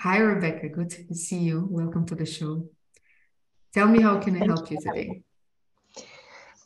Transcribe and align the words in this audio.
Hi, 0.00 0.16
Rebecca. 0.16 0.68
Good 0.68 0.90
to 1.08 1.14
see 1.14 1.40
you. 1.40 1.68
Welcome 1.70 2.06
to 2.06 2.14
the 2.14 2.24
show. 2.24 2.66
Tell 3.74 3.86
me, 3.86 4.00
how 4.00 4.18
can 4.18 4.42
I 4.42 4.46
help 4.46 4.70
you 4.70 4.80
today? 4.80 5.22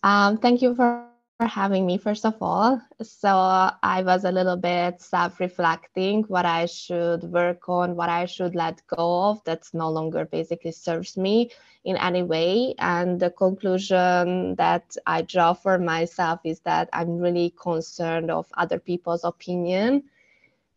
Um, 0.04 0.38
thank 0.38 0.62
you 0.62 0.75
for 0.76 1.10
for 1.40 1.46
having 1.46 1.84
me, 1.84 1.98
first 1.98 2.24
of 2.24 2.36
all. 2.40 2.80
So 3.02 3.28
I 3.28 4.02
was 4.02 4.24
a 4.24 4.30
little 4.30 4.56
bit 4.56 5.02
self 5.02 5.40
reflecting 5.40 6.22
what 6.24 6.46
I 6.46 6.66
should 6.66 7.24
work 7.24 7.68
on, 7.68 7.96
what 7.96 8.08
I 8.08 8.26
should 8.26 8.54
let 8.54 8.86
go 8.86 9.31
of 9.31 9.42
that's 9.44 9.74
no 9.74 9.90
longer 9.90 10.26
basically 10.26 10.71
serves 10.71 11.16
me 11.16 11.51
in 11.85 11.96
any 11.96 12.22
way. 12.22 12.74
And 12.78 13.19
the 13.19 13.30
conclusion 13.30 14.54
that 14.56 14.96
I 15.06 15.22
draw 15.22 15.54
for 15.54 15.76
myself 15.78 16.38
is 16.45 16.60
that 16.60 16.88
I'm 16.92 17.19
really 17.19 17.52
concerned 17.60 18.30
of 18.30 18.46
other 18.55 18.78
people's 18.78 19.24
opinion. 19.24 20.05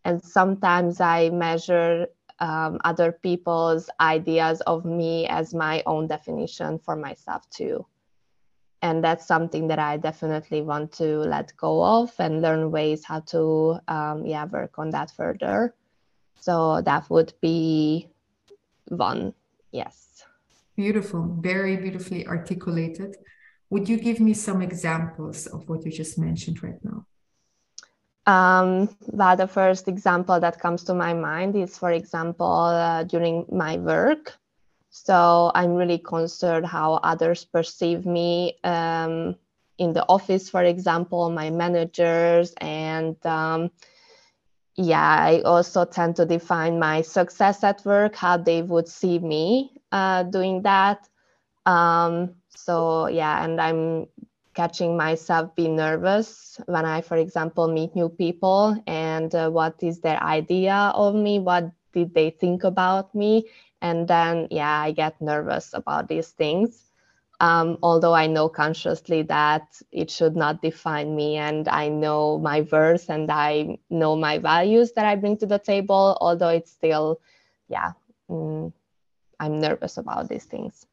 And 0.05 0.23
sometimes 0.23 0.99
I 1.01 1.29
measure 1.29 2.07
um, 2.39 2.79
other 2.83 3.11
people's 3.11 3.89
ideas 3.99 4.61
of 4.61 4.85
me 4.85 5.27
as 5.27 5.53
my 5.53 5.83
own 5.85 6.07
definition 6.07 6.79
for 6.79 6.95
myself 6.95 7.49
too 7.49 7.85
and 8.81 9.03
that's 9.03 9.25
something 9.25 9.67
that 9.67 9.79
I 9.79 9.97
definitely 9.97 10.61
want 10.61 10.91
to 10.93 11.19
let 11.19 11.55
go 11.57 11.83
of 11.83 12.13
and 12.19 12.41
learn 12.41 12.71
ways 12.71 13.03
how 13.03 13.21
to 13.31 13.79
um, 13.87 14.25
yeah 14.25 14.45
work 14.45 14.77
on 14.77 14.91
that 14.91 15.11
further. 15.11 15.73
So 16.39 16.81
that 16.81 17.09
would 17.09 17.33
be 17.41 18.09
one, 18.87 19.33
yes. 19.71 20.23
Beautiful, 20.75 21.37
very 21.41 21.75
beautifully 21.77 22.27
articulated. 22.27 23.15
Would 23.71 23.89
you 23.89 23.97
give 23.97 24.19
me 24.19 24.33
some 24.33 24.61
examples 24.61 25.47
of 25.47 25.67
what 25.67 25.83
you 25.83 25.91
just 25.91 26.17
mentioned 26.17 26.63
right 26.63 26.79
now? 26.83 27.05
Um, 28.27 28.89
well, 29.07 29.37
the 29.37 29.47
first 29.47 29.87
example 29.87 30.39
that 30.41 30.59
comes 30.59 30.83
to 30.83 30.93
my 30.93 31.13
mind 31.13 31.55
is, 31.55 31.77
for 31.77 31.91
example, 31.91 32.45
uh, 32.45 33.03
during 33.03 33.45
my 33.49 33.77
work. 33.77 34.37
So 34.89 35.51
I'm 35.55 35.75
really 35.75 35.97
concerned 35.97 36.65
how 36.65 36.95
others 36.95 37.45
perceive 37.45 38.05
me 38.05 38.57
um, 38.65 39.35
in 39.77 39.93
the 39.93 40.05
office, 40.09 40.49
for 40.49 40.63
example, 40.63 41.29
my 41.29 41.49
managers. 41.49 42.53
And 42.59 43.15
um, 43.25 43.71
yeah, 44.75 45.15
I 45.19 45.41
also 45.41 45.85
tend 45.85 46.17
to 46.17 46.25
define 46.25 46.79
my 46.79 47.03
success 47.03 47.63
at 47.63 47.85
work, 47.85 48.15
how 48.15 48.37
they 48.37 48.61
would 48.61 48.89
see 48.89 49.19
me 49.19 49.71
uh, 49.93 50.23
doing 50.23 50.63
that. 50.63 51.07
Um, 51.65 52.35
so 52.49 53.07
yeah, 53.07 53.43
and 53.43 53.61
I'm 53.61 54.07
catching 54.57 54.97
myself 54.97 55.53
be 55.55 55.67
nervous 55.69 56.59
when 56.65 56.85
I, 56.85 57.01
for 57.01 57.17
example, 57.17 57.67
meet 57.69 57.95
new 57.95 58.09
people 58.09 58.81
and 58.87 59.29
uh, 59.33 59.49
what 59.53 59.75
is 59.81 60.01
their 60.01 60.17
idea 60.21 60.91
of 60.97 61.13
me? 61.13 61.37
What 61.37 61.69
did 61.93 62.13
they 62.17 62.31
think 62.31 62.63
about 62.65 63.13
me? 63.13 63.45
and 63.81 64.07
then 64.07 64.47
yeah 64.49 64.81
i 64.81 64.91
get 64.91 65.19
nervous 65.21 65.73
about 65.73 66.07
these 66.07 66.29
things 66.29 66.91
um, 67.39 67.77
although 67.83 68.13
i 68.13 68.25
know 68.25 68.49
consciously 68.49 69.21
that 69.21 69.67
it 69.91 70.09
should 70.09 70.35
not 70.35 70.61
define 70.61 71.15
me 71.15 71.37
and 71.37 71.67
i 71.67 71.87
know 71.87 72.39
my 72.39 72.61
worth 72.71 73.09
and 73.09 73.31
i 73.31 73.77
know 73.89 74.15
my 74.15 74.37
values 74.37 74.91
that 74.93 75.05
i 75.05 75.15
bring 75.15 75.37
to 75.37 75.45
the 75.45 75.59
table 75.59 76.17
although 76.21 76.49
it's 76.49 76.71
still 76.71 77.19
yeah 77.69 77.91
mm, 78.29 78.71
i'm 79.39 79.59
nervous 79.59 79.97
about 79.97 80.27
these 80.29 80.45
things 80.45 80.87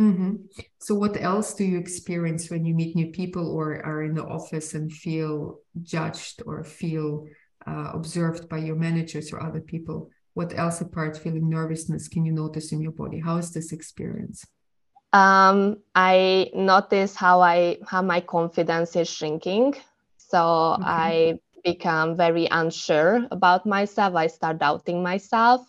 mm-hmm. 0.00 0.34
so 0.78 0.94
what 0.94 1.20
else 1.20 1.54
do 1.54 1.64
you 1.64 1.78
experience 1.78 2.50
when 2.50 2.64
you 2.64 2.74
meet 2.74 2.96
new 2.96 3.10
people 3.10 3.50
or 3.50 3.84
are 3.84 4.02
in 4.02 4.14
the 4.14 4.24
office 4.24 4.74
and 4.74 4.92
feel 4.92 5.58
judged 5.82 6.42
or 6.46 6.64
feel 6.64 7.26
uh, 7.66 7.90
observed 7.92 8.48
by 8.48 8.58
your 8.58 8.76
managers 8.76 9.32
or 9.32 9.42
other 9.42 9.60
people? 9.60 10.10
What 10.34 10.56
else 10.56 10.80
apart 10.80 11.18
feeling 11.18 11.48
nervousness 11.48 12.08
can 12.08 12.24
you 12.24 12.32
notice 12.32 12.72
in 12.72 12.80
your 12.80 12.92
body? 12.92 13.20
How 13.20 13.36
is 13.36 13.52
this 13.52 13.72
experience? 13.72 14.46
Um, 15.12 15.78
i 15.96 16.50
notice 16.54 17.16
how 17.16 17.40
i 17.40 17.78
how 17.86 18.00
my 18.00 18.20
confidence 18.20 18.94
is 18.94 19.08
shrinking. 19.08 19.74
So 20.16 20.76
okay. 20.78 20.84
i 20.86 21.38
become 21.64 22.16
very 22.16 22.46
unsure 22.50 23.26
about 23.30 23.66
myself. 23.66 24.14
I 24.14 24.28
start 24.28 24.58
doubting 24.58 25.02
myself 25.02 25.60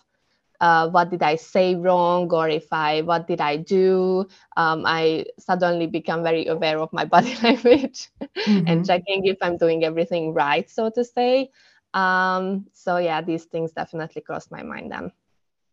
uh, 0.62 0.88
what 0.90 1.10
did 1.10 1.22
i 1.22 1.36
say 1.36 1.76
wrong 1.76 2.32
or 2.32 2.48
if 2.48 2.72
i 2.72 3.02
what 3.02 3.28
did 3.28 3.42
i 3.42 3.58
do 3.58 4.26
um, 4.56 4.84
i 4.86 5.26
suddenly 5.38 5.88
become 5.88 6.24
very 6.24 6.48
aware 6.48 6.80
of 6.80 6.94
my 6.94 7.04
body 7.14 7.36
language 7.44 8.08
mm-hmm. 8.22 8.68
and 8.68 8.86
checking 8.86 9.26
if 9.26 9.38
i'm 9.42 9.58
doing 9.58 9.84
everything 9.84 10.34
right 10.34 10.70
so 10.70 10.90
to 10.90 11.04
say 11.04 11.52
um, 11.94 12.68
so 12.74 12.98
yeah, 12.98 13.22
these 13.22 13.46
things 13.46 13.72
definitely 13.72 14.22
crossed 14.22 14.52
my 14.52 14.64
mind 14.64 14.92
then. 14.92 15.12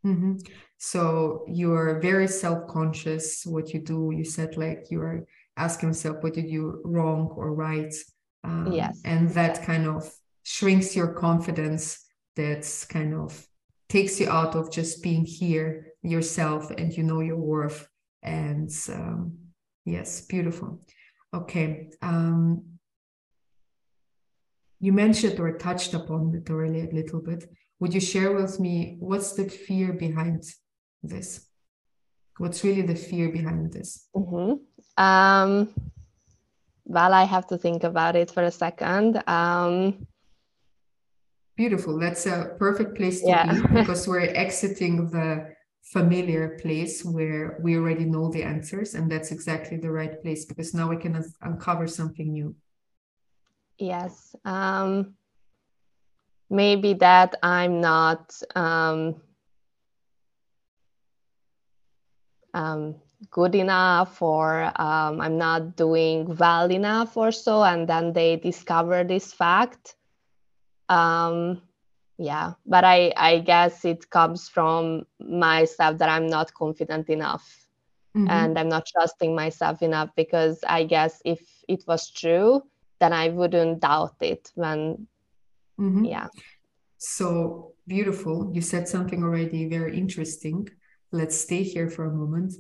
Mm-hmm. 0.04 0.36
So 0.78 1.44
you're 1.48 2.00
very 2.00 2.28
self-conscious. 2.28 3.46
What 3.46 3.72
you 3.72 3.80
do, 3.80 4.12
you 4.14 4.24
said 4.24 4.56
like 4.56 4.86
you're 4.90 5.26
asking 5.56 5.90
yourself 5.90 6.22
what 6.22 6.34
did 6.34 6.48
you 6.48 6.80
wrong 6.84 7.28
or 7.34 7.52
right. 7.52 7.94
Um, 8.44 8.72
yes. 8.72 9.00
And 9.04 9.30
that 9.30 9.62
kind 9.62 9.86
of 9.86 10.12
shrinks 10.44 10.94
your 10.94 11.08
confidence. 11.08 12.04
That's 12.36 12.84
kind 12.84 13.14
of 13.14 13.47
takes 13.88 14.20
you 14.20 14.28
out 14.28 14.54
of 14.54 14.70
just 14.70 15.02
being 15.02 15.24
here 15.24 15.92
yourself 16.02 16.70
and 16.70 16.92
you 16.96 17.02
know 17.02 17.20
your 17.20 17.36
worth. 17.36 17.88
And 18.22 18.70
um, 18.90 19.38
yes, 19.84 20.20
beautiful. 20.22 20.80
Okay. 21.34 21.90
Um, 22.02 22.64
you 24.80 24.92
mentioned 24.92 25.40
or 25.40 25.58
touched 25.58 25.94
upon 25.94 26.34
it 26.34 26.50
already 26.50 26.80
a 26.80 26.94
little 26.94 27.20
bit. 27.20 27.44
Would 27.80 27.94
you 27.94 28.00
share 28.00 28.32
with 28.32 28.60
me 28.60 28.96
what's 29.00 29.32
the 29.32 29.48
fear 29.48 29.92
behind 29.92 30.44
this? 31.02 31.46
What's 32.38 32.62
really 32.62 32.82
the 32.82 32.94
fear 32.94 33.30
behind 33.30 33.72
this? 33.72 34.08
Mm-hmm. 34.14 35.02
Um, 35.02 35.74
well, 36.84 37.12
I 37.12 37.24
have 37.24 37.46
to 37.48 37.58
think 37.58 37.84
about 37.84 38.16
it 38.16 38.30
for 38.30 38.42
a 38.42 38.50
second. 38.50 39.22
Um, 39.28 40.06
Beautiful. 41.58 41.98
That's 41.98 42.24
a 42.26 42.54
perfect 42.56 42.94
place 42.96 43.20
to 43.22 43.30
yeah. 43.30 43.52
be 43.52 43.80
because 43.80 44.06
we're 44.06 44.20
exiting 44.20 45.10
the 45.10 45.56
familiar 45.82 46.56
place 46.62 47.04
where 47.04 47.58
we 47.60 47.76
already 47.76 48.04
know 48.04 48.30
the 48.30 48.44
answers. 48.44 48.94
And 48.94 49.10
that's 49.10 49.32
exactly 49.32 49.76
the 49.76 49.90
right 49.90 50.22
place 50.22 50.44
because 50.44 50.72
now 50.72 50.88
we 50.88 50.98
can 50.98 51.16
un- 51.16 51.34
uncover 51.42 51.88
something 51.88 52.32
new. 52.32 52.54
Yes. 53.76 54.36
Um, 54.44 55.14
maybe 56.48 56.94
that 56.94 57.34
I'm 57.42 57.80
not 57.80 58.40
um, 58.54 59.16
um, 62.54 62.94
good 63.32 63.56
enough 63.56 64.22
or 64.22 64.62
um, 64.80 65.20
I'm 65.20 65.38
not 65.38 65.74
doing 65.74 66.36
well 66.36 66.70
enough 66.70 67.16
or 67.16 67.32
so. 67.32 67.64
And 67.64 67.88
then 67.88 68.12
they 68.12 68.36
discover 68.36 69.02
this 69.02 69.32
fact. 69.32 69.96
Um, 70.88 71.62
yeah, 72.18 72.54
but 72.66 72.84
I, 72.84 73.12
I 73.16 73.38
guess 73.38 73.84
it 73.84 74.10
comes 74.10 74.48
from 74.48 75.06
myself 75.20 75.98
that 75.98 76.08
I'm 76.08 76.26
not 76.26 76.52
confident 76.52 77.08
enough. 77.08 77.68
Mm-hmm. 78.16 78.30
And 78.30 78.58
I'm 78.58 78.68
not 78.68 78.86
trusting 78.86 79.34
myself 79.34 79.82
enough 79.82 80.10
because 80.16 80.58
I 80.66 80.84
guess 80.84 81.22
if 81.24 81.40
it 81.68 81.84
was 81.86 82.10
true, 82.10 82.62
then 83.00 83.12
I 83.12 83.28
wouldn't 83.28 83.80
doubt 83.80 84.16
it 84.20 84.50
when, 84.54 85.06
mm-hmm. 85.78 86.04
yeah. 86.04 86.28
So 86.96 87.74
beautiful. 87.86 88.50
You 88.52 88.60
said 88.60 88.88
something 88.88 89.22
already 89.22 89.68
very 89.68 89.96
interesting. 89.96 90.68
Let's 91.12 91.38
stay 91.38 91.62
here 91.62 91.88
for 91.88 92.06
a 92.06 92.12
moment. 92.12 92.54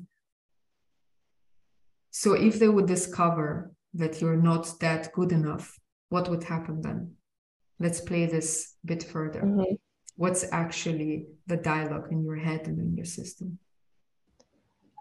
So, 2.10 2.32
if 2.32 2.58
they 2.58 2.68
would 2.68 2.86
discover 2.86 3.72
that 3.94 4.20
you're 4.20 4.36
not 4.36 4.80
that 4.80 5.12
good 5.12 5.32
enough, 5.32 5.78
what 6.08 6.28
would 6.28 6.44
happen 6.44 6.80
then? 6.80 7.17
Let's 7.80 8.00
play 8.00 8.26
this 8.26 8.74
a 8.84 8.86
bit 8.86 9.02
further. 9.04 9.42
Mm-hmm. 9.42 9.74
What's 10.16 10.44
actually 10.52 11.26
the 11.46 11.56
dialogue 11.56 12.08
in 12.10 12.24
your 12.24 12.36
head 12.36 12.66
and 12.66 12.78
in 12.78 12.96
your 12.96 13.06
system? 13.06 13.58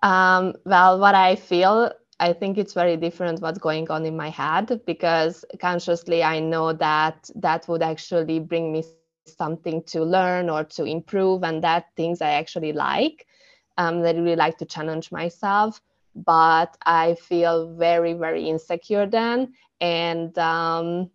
Um, 0.04 0.54
well, 0.64 1.00
what 1.00 1.16
I 1.16 1.36
feel 1.36 1.92
I 2.20 2.34
think 2.34 2.58
it's 2.58 2.74
very 2.74 2.98
different 2.98 3.42
what's 3.42 3.60
going 3.60 3.90
on 3.92 4.06
in 4.06 4.18
my 4.18 4.30
head 4.30 4.82
because 4.86 5.46
consciously 5.60 6.24
I 6.24 6.40
know 6.40 6.74
that 6.74 7.30
that 7.36 7.68
would 7.68 7.84
actually 7.84 8.40
bring 8.40 8.72
me 8.72 8.84
something 9.28 9.84
to 9.84 10.04
learn 10.04 10.50
or 10.50 10.64
to 10.64 10.84
improve, 10.84 11.44
and 11.44 11.64
that 11.64 11.86
things 11.96 12.22
I 12.22 12.32
actually 12.32 12.74
like. 12.74 13.28
Um, 13.78 14.02
that 14.02 14.16
I 14.16 14.20
really 14.20 14.36
like 14.36 14.58
to 14.58 14.66
challenge 14.66 15.12
myself, 15.12 15.80
but 16.16 16.76
I 16.84 17.14
feel 17.14 17.76
very, 17.76 18.14
very 18.14 18.50
insecure 18.50 19.06
then, 19.06 19.54
and 19.80 20.36
um, 20.40 21.12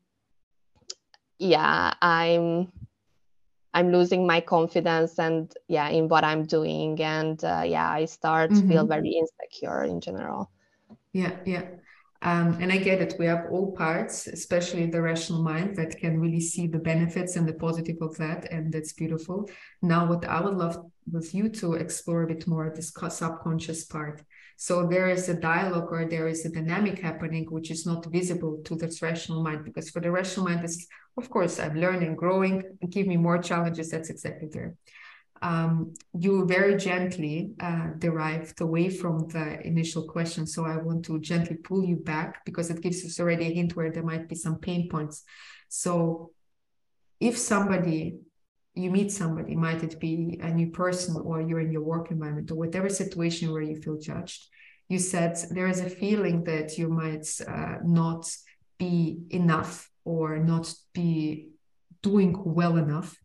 yeah, 1.42 1.94
I'm 2.00 2.72
I'm 3.74 3.92
losing 3.92 4.26
my 4.26 4.40
confidence 4.40 5.18
and 5.18 5.52
yeah 5.68 5.88
in 5.88 6.08
what 6.08 6.24
I'm 6.24 6.44
doing, 6.46 7.00
and 7.02 7.42
uh, 7.44 7.64
yeah, 7.66 7.90
I 7.90 8.06
start 8.06 8.50
mm-hmm. 8.50 8.68
feel 8.68 8.86
very 8.86 9.10
insecure 9.10 9.84
in 9.84 10.00
general 10.00 10.50
yeah 11.12 11.36
yeah 11.44 11.64
Um, 12.24 12.58
and 12.62 12.70
I 12.70 12.78
get 12.78 13.02
it. 13.02 13.18
We 13.18 13.26
have 13.26 13.50
all 13.50 13.72
parts, 13.72 14.28
especially 14.28 14.86
the 14.86 15.02
rational 15.02 15.42
mind, 15.42 15.74
that 15.74 15.98
can 15.98 16.20
really 16.20 16.40
see 16.40 16.68
the 16.68 16.78
benefits 16.78 17.34
and 17.36 17.46
the 17.48 17.58
positive 17.66 17.98
of 18.00 18.16
that, 18.18 18.40
and 18.54 18.72
that's 18.72 18.92
beautiful. 18.94 19.50
Now, 19.80 20.06
what 20.06 20.24
I 20.24 20.40
would 20.40 20.54
love 20.54 20.76
with 21.10 21.34
you 21.34 21.48
to 21.60 21.74
explore 21.74 22.22
a 22.22 22.30
bit 22.32 22.46
more 22.46 22.70
this 22.70 22.92
subconscious 22.94 23.84
part. 23.94 24.22
So 24.56 24.86
there 24.86 25.08
is 25.08 25.28
a 25.28 25.34
dialogue 25.34 25.88
or 25.90 26.06
there 26.06 26.28
is 26.28 26.44
a 26.44 26.50
dynamic 26.50 26.98
happening 27.00 27.46
which 27.50 27.70
is 27.70 27.86
not 27.86 28.06
visible 28.06 28.60
to 28.64 28.74
the 28.74 28.94
rational 29.02 29.42
mind 29.42 29.64
because 29.64 29.90
for 29.90 30.00
the 30.00 30.10
rational 30.10 30.46
mind, 30.46 30.64
it's 30.64 30.86
of 31.16 31.28
course 31.28 31.58
I'm 31.58 31.74
learning, 31.74 32.16
growing, 32.16 32.62
give 32.88 33.06
me 33.06 33.16
more 33.16 33.38
challenges. 33.38 33.90
That's 33.90 34.10
exactly 34.10 34.48
there 34.52 34.74
um, 35.42 35.94
you 36.16 36.46
very 36.46 36.76
gently 36.76 37.52
uh, 37.60 37.88
derived 37.98 38.60
away 38.60 38.88
from 38.88 39.28
the 39.28 39.60
initial 39.66 40.04
question. 40.04 40.46
So 40.46 40.64
I 40.64 40.76
want 40.76 41.04
to 41.06 41.20
gently 41.20 41.56
pull 41.56 41.84
you 41.84 41.96
back 41.96 42.44
because 42.44 42.70
it 42.70 42.80
gives 42.80 43.04
us 43.04 43.18
already 43.18 43.46
a 43.46 43.54
hint 43.54 43.74
where 43.74 43.90
there 43.90 44.04
might 44.04 44.28
be 44.28 44.36
some 44.36 44.58
pain 44.58 44.88
points. 44.88 45.24
So 45.68 46.30
if 47.18 47.36
somebody, 47.36 48.18
you 48.74 48.90
meet 48.90 49.12
somebody, 49.12 49.54
might 49.54 49.82
it 49.82 50.00
be 50.00 50.38
a 50.42 50.50
new 50.52 50.70
person 50.70 51.16
or 51.16 51.40
you're 51.40 51.60
in 51.60 51.72
your 51.72 51.82
work 51.82 52.10
environment 52.10 52.50
or 52.50 52.54
whatever 52.56 52.88
situation 52.88 53.52
where 53.52 53.62
you 53.62 53.76
feel 53.76 53.98
judged, 53.98 54.46
you 54.88 54.98
said 54.98 55.36
there 55.50 55.68
is 55.68 55.80
a 55.80 55.90
feeling 55.90 56.44
that 56.44 56.78
you 56.78 56.88
might 56.88 57.26
uh, 57.46 57.76
not 57.84 58.30
be 58.78 59.20
enough 59.30 59.90
or 60.04 60.38
not 60.38 60.72
be 60.92 61.48
doing 62.02 62.34
well 62.44 62.76
enough 62.76 63.16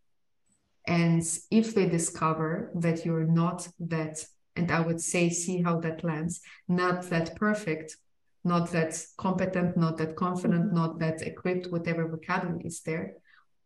and 0.88 1.22
if 1.52 1.76
they 1.76 1.88
discover 1.88 2.72
that 2.76 3.06
you're 3.06 3.26
not 3.26 3.68
that, 3.80 4.24
and 4.56 4.72
I 4.72 4.80
would 4.80 5.02
say, 5.02 5.30
see 5.30 5.62
how 5.62 5.82
that 5.82 6.04
lands, 6.04 6.40
not 6.70 7.04
that 7.10 7.36
perfect, 7.36 7.98
not 8.46 8.72
that 8.72 8.98
competent, 9.18 9.76
not 9.76 9.98
that 9.98 10.16
confident, 10.16 10.74
not 10.74 10.98
that 11.00 11.22
equipped, 11.22 11.68
whatever 11.68 12.08
vocabulary 12.08 12.62
is 12.64 12.82
there, 12.82 13.16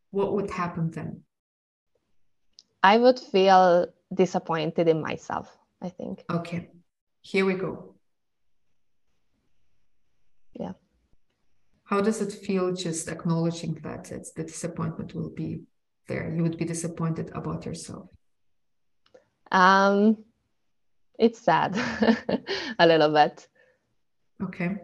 what 0.10 0.33
would 0.33 0.50
happen 0.50 0.89
then? 0.89 1.22
I 2.83 2.98
would 2.98 3.19
feel 3.19 3.88
disappointed 4.13 4.88
in 4.88 5.01
myself, 5.01 5.56
I 5.81 5.89
think. 5.89 6.24
Okay, 6.30 6.69
here 7.22 7.45
we 7.45 7.54
go. 7.54 7.95
Yeah. 10.54 10.74
How 11.83 12.01
does 12.01 12.22
it 12.22 12.31
feel 12.31 12.74
just 12.74 13.07
acknowledging 13.07 13.75
that 13.83 14.12
it's 14.12 14.31
the 14.31 14.44
disappointment 14.44 15.13
will 15.13 15.30
be 15.30 15.62
there 16.07 16.33
you 16.36 16.44
would 16.44 16.57
be 16.57 16.66
disappointed 16.66 17.31
about 17.33 17.66
yourself? 17.66 18.10
Um, 19.51 20.18
it's 21.19 21.39
sad 21.39 21.75
a 22.80 22.88
little 22.88 23.13
bit. 23.13 23.48
Okay. 24.42 24.78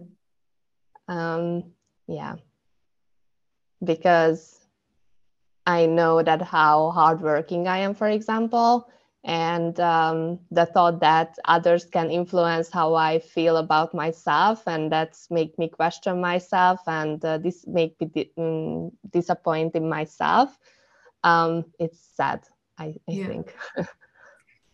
Um, 1.07 1.71
yeah. 2.07 2.35
Because 3.83 4.66
I 5.67 5.85
know 5.85 6.23
that 6.23 6.41
how 6.41 6.89
hardworking 6.89 7.67
I 7.67 7.77
am, 7.79 7.93
for 7.93 8.07
example, 8.07 8.89
and 9.23 9.79
um, 9.79 10.39
the 10.49 10.65
thought 10.65 11.01
that 11.01 11.37
others 11.45 11.85
can 11.85 12.09
influence 12.09 12.71
how 12.71 12.95
I 12.95 13.19
feel 13.19 13.57
about 13.57 13.93
myself, 13.93 14.67
and 14.67 14.91
that's 14.91 15.29
make 15.29 15.59
me 15.59 15.69
question 15.69 16.19
myself, 16.19 16.79
and 16.87 17.23
uh, 17.23 17.37
this 17.37 17.67
make 17.67 18.01
me 18.01 18.07
di- 18.07 18.31
um, 18.37 18.91
disappoint 19.11 19.75
in 19.75 19.87
myself 19.87 20.57
um, 21.23 21.65
it's 21.79 21.99
sad, 22.15 22.43
I, 22.77 22.95
I 23.07 23.11
yeah. 23.11 23.27
think. 23.27 23.53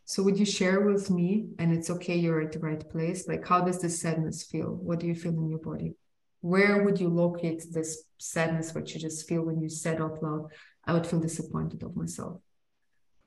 so 0.06 0.24
would 0.24 0.38
you 0.38 0.46
share 0.46 0.82
with 0.82 1.10
me, 1.10 1.48
and 1.60 1.74
it's 1.74 1.90
okay, 1.90 2.16
you're 2.16 2.42
at 2.42 2.52
the 2.52 2.60
right 2.60 2.88
place, 2.90 3.28
like 3.28 3.48
how 3.48 3.62
does 3.62 3.82
this 3.82 4.00
sadness 4.00 4.44
feel? 4.44 4.76
What 4.76 5.00
do 5.00 5.08
you 5.08 5.16
feel 5.16 5.34
in 5.34 5.50
your 5.50 5.60
body? 5.60 5.96
Where 6.44 6.84
would 6.84 7.00
you 7.00 7.08
locate 7.08 7.64
this 7.72 8.04
sadness, 8.18 8.76
what 8.76 8.94
you 8.94 9.00
just 9.00 9.30
feel 9.30 9.44
when 9.44 9.62
you 9.62 9.70
said 9.70 10.02
out 10.02 10.22
loud, 10.22 10.52
I 10.84 10.92
would 10.92 11.08
feel 11.08 11.22
disappointed 11.22 11.82
of 11.84 11.96
myself? 11.96 12.42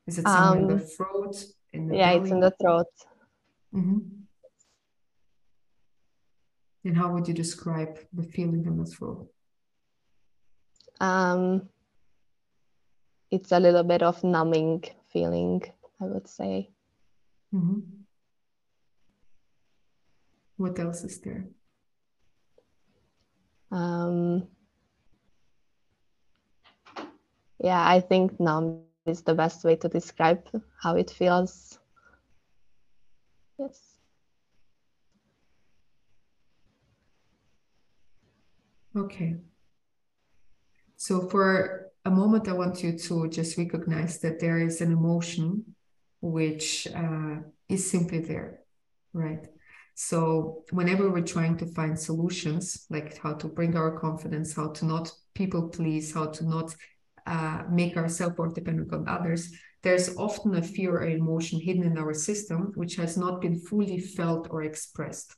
Is 0.05 0.19
it 0.19 0.27
somewhere 0.27 0.51
um, 0.51 0.57
in 0.59 0.67
the 0.67 0.83
um, 0.83 0.89
throat? 0.95 1.43
In 1.73 1.87
the 1.87 1.97
yeah, 1.97 2.11
belly? 2.11 2.21
it's 2.21 2.31
in 2.31 2.39
the 2.39 2.53
throat. 2.61 2.85
Mm-hmm. 3.73 3.97
And 6.85 6.95
how 6.95 7.11
would 7.11 7.27
you 7.27 7.33
describe 7.33 7.97
the 8.13 8.21
feeling 8.21 8.63
in 8.67 8.77
the 8.77 8.85
throat? 8.85 9.27
Um, 11.01 11.69
it's 13.31 13.51
a 13.51 13.59
little 13.59 13.83
bit 13.83 14.03
of 14.03 14.23
numbing 14.23 14.83
feeling, 15.11 15.63
I 15.99 16.05
would 16.05 16.27
say. 16.27 16.69
Mm-hmm. 17.51 17.79
What 20.57 20.77
else 20.77 21.03
is 21.03 21.19
there? 21.19 21.47
Um, 23.71 24.47
yeah, 27.59 27.85
I 27.87 27.99
think 27.99 28.39
numb 28.39 28.81
is 29.05 29.21
the 29.21 29.33
best 29.33 29.63
way 29.63 29.75
to 29.77 29.87
describe 29.87 30.47
how 30.81 30.95
it 30.95 31.09
feels. 31.11 31.79
Yes. 33.57 33.97
Okay. 38.95 39.37
So 40.95 41.27
for 41.29 41.91
a 42.05 42.09
moment, 42.09 42.47
I 42.47 42.53
want 42.53 42.83
you 42.83 42.97
to 42.97 43.29
just 43.29 43.57
recognize 43.57 44.19
that 44.19 44.39
there 44.39 44.59
is 44.59 44.81
an 44.81 44.91
emotion 44.91 45.75
which 46.21 46.87
uh, 46.87 47.37
is 47.69 47.89
simply 47.89 48.19
there, 48.19 48.61
right? 49.13 49.45
So, 49.99 50.63
whenever 50.69 51.09
we're 51.09 51.23
trying 51.23 51.57
to 51.57 51.65
find 51.73 51.99
solutions, 51.99 52.85
like 52.91 53.17
how 53.17 53.33
to 53.33 53.47
bring 53.47 53.75
our 53.75 53.99
confidence, 53.99 54.53
how 54.53 54.67
to 54.73 54.85
not 54.85 55.11
people 55.33 55.69
please, 55.69 56.13
how 56.13 56.27
to 56.27 56.47
not 56.47 56.75
uh, 57.25 57.63
make 57.67 57.97
ourselves 57.97 58.37
more 58.37 58.49
dependent 58.49 58.93
on 58.93 59.09
others, 59.09 59.51
there's 59.81 60.15
often 60.15 60.53
a 60.53 60.61
fear 60.61 60.97
or 60.97 61.07
emotion 61.07 61.59
hidden 61.59 61.81
in 61.81 61.97
our 61.97 62.13
system 62.13 62.73
which 62.75 62.95
has 62.97 63.17
not 63.17 63.41
been 63.41 63.59
fully 63.59 63.99
felt 63.99 64.47
or 64.51 64.61
expressed. 64.61 65.35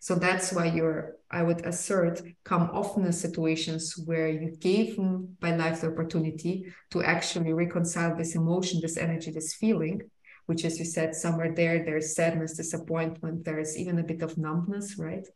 So 0.00 0.16
that's 0.16 0.52
why 0.52 0.66
you're, 0.66 1.14
I 1.30 1.44
would 1.44 1.64
assert, 1.64 2.20
come 2.42 2.68
often 2.72 3.06
in 3.06 3.12
situations 3.12 3.94
where 4.04 4.28
you 4.28 4.56
gave 4.58 4.98
by 5.38 5.54
life 5.54 5.82
the 5.82 5.92
opportunity 5.92 6.74
to 6.90 7.04
actually 7.04 7.52
reconcile 7.52 8.16
this 8.16 8.34
emotion, 8.34 8.80
this 8.80 8.96
energy, 8.96 9.30
this 9.30 9.54
feeling, 9.54 10.02
which, 10.46 10.64
as 10.64 10.78
you 10.78 10.84
said, 10.84 11.14
somewhere 11.14 11.52
there, 11.52 11.84
there's 11.84 12.14
sadness, 12.14 12.56
disappointment, 12.56 13.44
there's 13.44 13.76
even 13.76 13.98
a 13.98 14.04
bit 14.04 14.22
of 14.22 14.38
numbness, 14.38 14.96
right? 14.98 15.26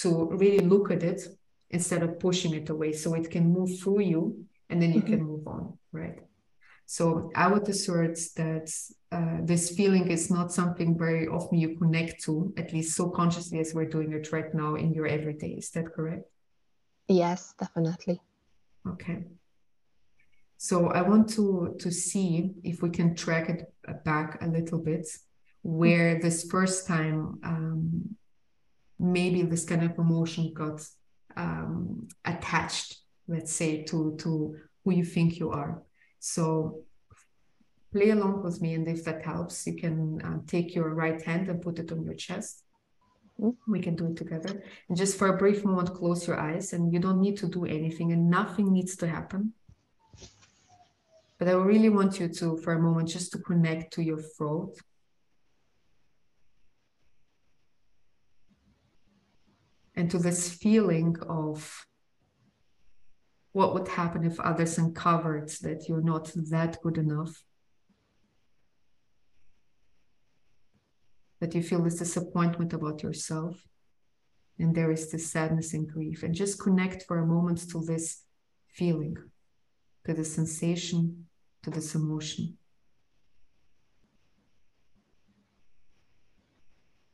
To 0.00 0.30
really 0.30 0.60
look 0.60 0.90
at 0.90 1.02
it 1.02 1.20
instead 1.70 2.02
of 2.02 2.18
pushing 2.18 2.54
it 2.54 2.68
away 2.70 2.92
so 2.92 3.14
it 3.14 3.30
can 3.30 3.52
move 3.52 3.78
through 3.80 4.00
you 4.00 4.44
and 4.70 4.80
then 4.80 4.92
you 4.92 5.00
mm-hmm. 5.00 5.12
can 5.12 5.22
move 5.22 5.46
on, 5.46 5.78
right? 5.92 6.18
So 6.86 7.30
I 7.34 7.46
would 7.46 7.68
assert 7.68 8.18
that 8.36 8.70
uh, 9.10 9.38
this 9.42 9.70
feeling 9.70 10.10
is 10.10 10.30
not 10.30 10.52
something 10.52 10.98
very 10.98 11.26
often 11.26 11.58
you 11.58 11.76
connect 11.76 12.22
to, 12.24 12.52
at 12.56 12.72
least 12.72 12.96
so 12.96 13.08
consciously 13.10 13.60
as 13.60 13.74
we're 13.74 13.88
doing 13.88 14.12
it 14.12 14.32
right 14.32 14.52
now 14.54 14.74
in 14.74 14.92
your 14.92 15.06
everyday. 15.06 15.52
Is 15.52 15.70
that 15.70 15.92
correct? 15.94 16.24
Yes, 17.08 17.54
definitely. 17.58 18.20
Okay. 18.86 19.24
So 20.68 20.90
I 20.90 21.02
want 21.02 21.28
to 21.30 21.74
to 21.80 21.90
see 21.90 22.52
if 22.62 22.82
we 22.82 22.90
can 22.90 23.16
track 23.16 23.48
it 23.48 23.60
back 24.04 24.38
a 24.40 24.46
little 24.46 24.78
bit, 24.78 25.08
where 25.62 26.20
this 26.20 26.48
first 26.48 26.86
time 26.86 27.40
um, 27.42 28.16
maybe 28.96 29.42
this 29.42 29.64
kind 29.64 29.82
of 29.82 29.98
emotion 29.98 30.52
got 30.54 30.78
um, 31.36 32.06
attached, 32.24 32.98
let's 33.26 33.52
say, 33.52 33.82
to 33.90 34.14
to 34.22 34.54
who 34.84 34.90
you 34.92 35.04
think 35.04 35.40
you 35.40 35.50
are. 35.50 35.82
So 36.20 36.84
play 37.92 38.10
along 38.10 38.44
with 38.44 38.62
me, 38.62 38.74
and 38.74 38.86
if 38.86 39.02
that 39.06 39.24
helps, 39.24 39.66
you 39.66 39.74
can 39.74 40.22
uh, 40.22 40.38
take 40.46 40.76
your 40.76 40.94
right 40.94 41.20
hand 41.20 41.48
and 41.48 41.60
put 41.60 41.80
it 41.80 41.90
on 41.90 42.04
your 42.04 42.14
chest. 42.14 42.62
We 43.66 43.80
can 43.80 43.96
do 43.96 44.06
it 44.06 44.16
together. 44.16 44.62
And 44.88 44.96
just 44.96 45.18
for 45.18 45.26
a 45.26 45.38
brief 45.38 45.64
moment, 45.64 45.92
close 45.92 46.24
your 46.28 46.38
eyes, 46.38 46.72
and 46.72 46.92
you 46.92 47.00
don't 47.00 47.20
need 47.20 47.36
to 47.38 47.48
do 47.48 47.64
anything, 47.64 48.12
and 48.12 48.30
nothing 48.30 48.72
needs 48.72 48.94
to 48.98 49.08
happen. 49.08 49.54
But 51.42 51.50
I 51.50 51.54
really 51.54 51.88
want 51.88 52.20
you 52.20 52.28
to, 52.28 52.56
for 52.58 52.74
a 52.74 52.78
moment, 52.78 53.08
just 53.08 53.32
to 53.32 53.38
connect 53.38 53.94
to 53.94 54.02
your 54.04 54.20
throat. 54.20 54.76
And 59.96 60.08
to 60.12 60.20
this 60.20 60.50
feeling 60.50 61.16
of 61.28 61.84
what 63.50 63.74
would 63.74 63.88
happen 63.88 64.22
if 64.22 64.38
others 64.38 64.78
uncovered 64.78 65.48
that 65.62 65.88
you're 65.88 66.00
not 66.00 66.30
that 66.50 66.80
good 66.80 66.96
enough. 66.96 67.42
That 71.40 71.56
you 71.56 71.62
feel 71.64 71.82
this 71.82 71.96
disappointment 71.96 72.72
about 72.72 73.02
yourself. 73.02 73.60
And 74.60 74.76
there 74.76 74.92
is 74.92 75.10
this 75.10 75.32
sadness 75.32 75.74
and 75.74 75.90
grief. 75.90 76.22
And 76.22 76.36
just 76.36 76.60
connect 76.60 77.02
for 77.02 77.18
a 77.18 77.26
moment 77.26 77.68
to 77.70 77.84
this 77.84 78.22
feeling 78.68 79.16
to 80.04 80.14
the 80.14 80.24
sensation 80.24 81.26
to 81.62 81.70
this 81.70 81.94
emotion 81.94 82.58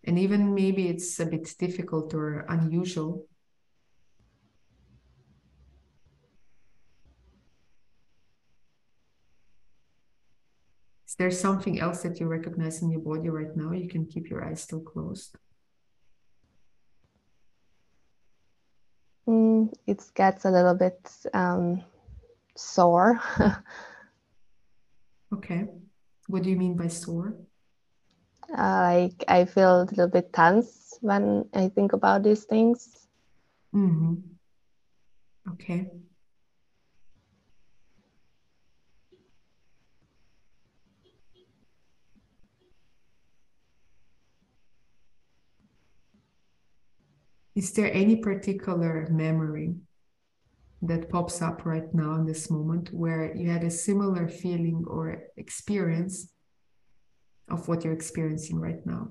and 0.08 0.18
even 0.18 0.54
maybe 0.54 0.88
it's 0.88 1.20
a 1.20 1.26
bit 1.26 1.46
difficult 1.58 2.14
or 2.14 2.46
unusual. 2.48 3.26
Is 11.06 11.14
there 11.16 11.30
something 11.30 11.78
else 11.78 12.02
that 12.04 12.18
you 12.20 12.26
recognize 12.26 12.80
in 12.80 12.90
your 12.90 13.00
body 13.00 13.28
right 13.28 13.54
now? 13.54 13.72
You 13.72 13.86
can 13.86 14.06
keep 14.06 14.30
your 14.30 14.42
eyes 14.42 14.62
still 14.62 14.80
closed. 14.80 15.36
Mm, 19.28 19.70
it 19.86 20.02
gets 20.14 20.46
a 20.46 20.50
little 20.50 20.74
bit 20.74 20.98
um, 21.34 21.84
sore 22.56 23.20
okay 25.32 25.66
what 26.26 26.42
do 26.42 26.50
you 26.50 26.56
mean 26.56 26.76
by 26.76 26.88
sore 26.88 27.34
like 28.50 29.24
I 29.28 29.44
feel 29.44 29.82
a 29.82 29.84
little 29.84 30.08
bit 30.08 30.32
tense 30.32 30.98
when 31.00 31.48
I 31.54 31.68
think 31.68 31.92
about 31.92 32.22
these 32.22 32.44
things. 32.44 33.06
Mm-hmm. 33.74 34.14
Okay. 35.52 35.90
Is 47.54 47.72
there 47.72 47.92
any 47.92 48.16
particular 48.16 49.08
memory 49.10 49.74
that 50.82 51.10
pops 51.10 51.42
up 51.42 51.66
right 51.66 51.92
now 51.92 52.14
in 52.14 52.24
this 52.24 52.50
moment 52.50 52.92
where 52.92 53.34
you 53.34 53.50
had 53.50 53.64
a 53.64 53.70
similar 53.70 54.28
feeling 54.28 54.84
or 54.86 55.24
experience 55.36 56.32
of 57.48 57.66
what 57.66 57.84
you're 57.84 57.92
experiencing 57.92 58.60
right 58.60 58.84
now. 58.86 59.08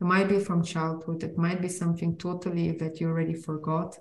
It 0.00 0.04
might 0.04 0.28
be 0.28 0.38
from 0.38 0.62
childhood, 0.62 1.22
it 1.22 1.38
might 1.38 1.62
be 1.62 1.68
something 1.68 2.18
totally 2.18 2.72
that 2.72 3.00
you 3.00 3.08
already 3.08 3.34
forgot. 3.34 3.96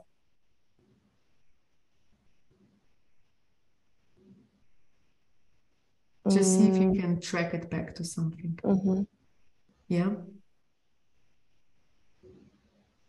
Just 6.30 6.58
see 6.58 6.68
if 6.68 6.76
you 6.78 6.90
mm. 6.90 7.00
can 7.00 7.22
track 7.22 7.54
it 7.54 7.70
back 7.70 7.94
to 7.96 8.04
something. 8.04 8.60
Mm-hmm. 8.64 9.04
Yeah. 9.88 10.10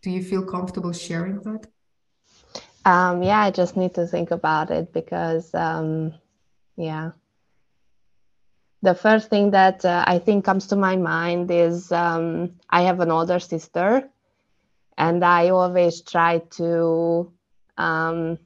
Do 0.02 0.10
you 0.10 0.22
feel 0.22 0.44
comfortable 0.44 0.92
sharing 0.92 1.40
that? 1.40 1.66
Um, 2.86 3.22
yeah, 3.22 3.40
I 3.40 3.50
just 3.50 3.76
need 3.76 3.94
to 3.96 4.06
think 4.06 4.30
about 4.30 4.70
it 4.70 4.92
because, 4.92 5.52
um, 5.54 6.14
yeah 6.76 7.10
the 8.86 8.94
first 8.94 9.30
thing 9.30 9.50
that 9.50 9.84
uh, 9.84 10.04
I 10.06 10.18
think 10.20 10.44
comes 10.44 10.68
to 10.68 10.76
my 10.76 10.94
mind 10.96 11.50
is 11.50 11.90
um, 11.90 12.54
I 12.70 12.82
have 12.82 13.00
an 13.00 13.10
older 13.10 13.40
sister, 13.40 14.08
and 14.96 15.24
I 15.24 15.48
always 15.48 16.02
try 16.02 16.38
to 16.58 17.32
um, 17.76 18.38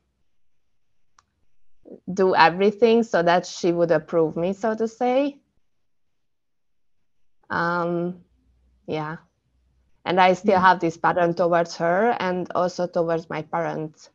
do 2.13 2.35
everything 2.35 3.03
so 3.03 3.23
that 3.23 3.45
she 3.45 3.71
would 3.71 3.91
approve 3.91 4.35
me, 4.35 4.55
so 4.55 4.75
to 4.75 4.89
say. 4.89 5.37
Um, 7.51 8.21
yeah. 8.87 9.17
And 10.07 10.19
I 10.19 10.33
still 10.33 10.59
mm. 10.59 10.63
have 10.63 10.81
this 10.81 10.97
pattern 10.97 11.35
towards 11.35 11.77
her 11.77 12.17
and 12.19 12.51
also 12.55 12.87
towards 12.87 13.29
my 13.29 13.43
parents 13.43 14.09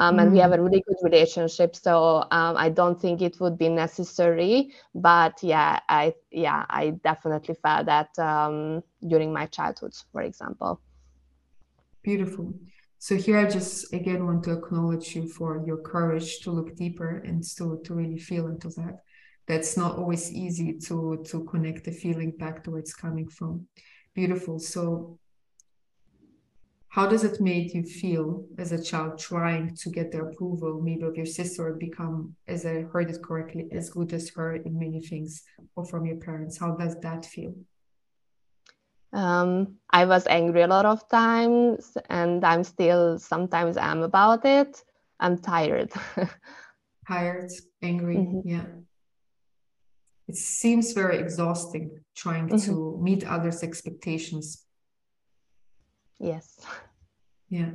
um, 0.00 0.18
and 0.18 0.30
mm. 0.30 0.32
we 0.32 0.38
have 0.38 0.52
a 0.52 0.60
really 0.60 0.82
good 0.86 0.96
relationship 1.02 1.76
so 1.76 2.24
um, 2.30 2.56
i 2.56 2.68
don't 2.68 3.00
think 3.00 3.20
it 3.20 3.38
would 3.40 3.56
be 3.58 3.68
necessary 3.68 4.72
but 4.94 5.34
yeah 5.42 5.78
i 5.88 6.12
yeah 6.30 6.64
i 6.70 6.90
definitely 7.04 7.54
felt 7.62 7.86
that 7.86 8.10
um, 8.18 8.82
during 9.06 9.32
my 9.32 9.46
childhood 9.46 9.94
for 10.12 10.22
example. 10.22 10.80
Beautiful. 12.02 12.54
So 12.98 13.16
here 13.16 13.38
i 13.38 13.44
just 13.44 13.92
again 13.92 14.26
want 14.26 14.44
to 14.44 14.52
acknowledge 14.52 15.14
you 15.14 15.28
for 15.28 15.62
your 15.66 15.78
courage 15.78 16.40
to 16.40 16.50
look 16.50 16.76
deeper 16.76 17.18
and 17.18 17.44
to, 17.56 17.80
to 17.84 17.94
really 17.94 18.18
feel 18.18 18.46
into 18.46 18.68
that. 18.70 19.02
That's 19.46 19.76
not 19.76 19.96
always 19.96 20.32
easy 20.32 20.78
to 20.86 21.24
to 21.28 21.44
connect 21.44 21.84
the 21.84 21.92
feeling 21.92 22.32
back 22.32 22.64
to 22.64 22.70
where 22.70 22.80
it's 22.80 22.94
coming 22.94 23.28
from. 23.28 23.66
Beautiful. 24.14 24.58
So 24.58 25.18
how 26.90 27.06
does 27.06 27.22
it 27.22 27.40
make 27.40 27.72
you 27.72 27.84
feel 27.84 28.44
as 28.58 28.72
a 28.72 28.82
child 28.82 29.16
trying 29.16 29.76
to 29.76 29.88
get 29.90 30.10
the 30.10 30.20
approval 30.22 30.80
maybe 30.82 31.04
of 31.04 31.16
your 31.16 31.26
sister 31.26 31.68
or 31.68 31.74
become 31.74 32.34
as 32.48 32.66
i 32.66 32.82
heard 32.92 33.08
it 33.08 33.22
correctly 33.22 33.68
as 33.70 33.90
good 33.90 34.12
as 34.12 34.28
her 34.30 34.56
in 34.56 34.78
many 34.78 35.00
things 35.00 35.42
or 35.76 35.84
from 35.86 36.04
your 36.04 36.16
parents? 36.16 36.58
How 36.58 36.72
does 36.72 36.98
that 37.00 37.24
feel? 37.24 37.54
Um, 39.12 39.76
i 39.90 40.04
was 40.04 40.26
angry 40.26 40.62
a 40.62 40.68
lot 40.68 40.86
of 40.86 41.08
times 41.08 41.96
and 42.08 42.44
i'm 42.44 42.62
still 42.62 43.18
sometimes 43.18 43.76
am 43.76 44.02
about 44.02 44.44
it. 44.44 44.82
I'm 45.22 45.36
tired. 45.38 45.92
Tired 47.08 47.50
angry 47.82 48.16
mm-hmm. 48.16 48.48
yeah. 48.48 48.66
It 50.28 50.36
seems 50.36 50.92
very 50.92 51.18
exhausting 51.18 51.98
trying 52.14 52.48
mm-hmm. 52.48 52.64
to 52.66 52.98
meet 53.02 53.24
others 53.24 53.62
expectations 53.62 54.64
Yes. 56.20 56.60
Yeah. 57.48 57.70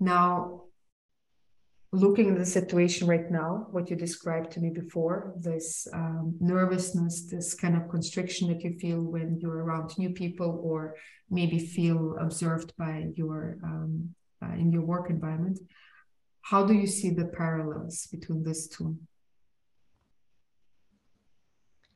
Now, 0.00 0.62
looking 1.92 2.30
at 2.30 2.38
the 2.38 2.46
situation 2.46 3.06
right 3.06 3.30
now, 3.30 3.66
what 3.70 3.90
you 3.90 3.94
described 3.94 4.52
to 4.52 4.60
me 4.60 4.70
before, 4.70 5.34
this 5.36 5.86
um, 5.92 6.34
nervousness, 6.40 7.28
this 7.30 7.54
kind 7.54 7.76
of 7.76 7.90
constriction 7.90 8.48
that 8.48 8.64
you 8.64 8.76
feel 8.78 9.02
when 9.02 9.38
you're 9.38 9.62
around 9.62 9.96
new 9.98 10.10
people, 10.10 10.60
or 10.64 10.96
maybe 11.30 11.58
feel 11.58 12.16
observed 12.18 12.72
by 12.78 13.08
your 13.14 13.58
um, 13.62 14.14
uh, 14.42 14.54
in 14.54 14.72
your 14.72 14.82
work 14.82 15.10
environment. 15.10 15.58
How 16.40 16.64
do 16.64 16.74
you 16.74 16.86
see 16.86 17.10
the 17.10 17.26
parallels 17.26 18.08
between 18.10 18.42
these 18.42 18.66
two? 18.66 18.96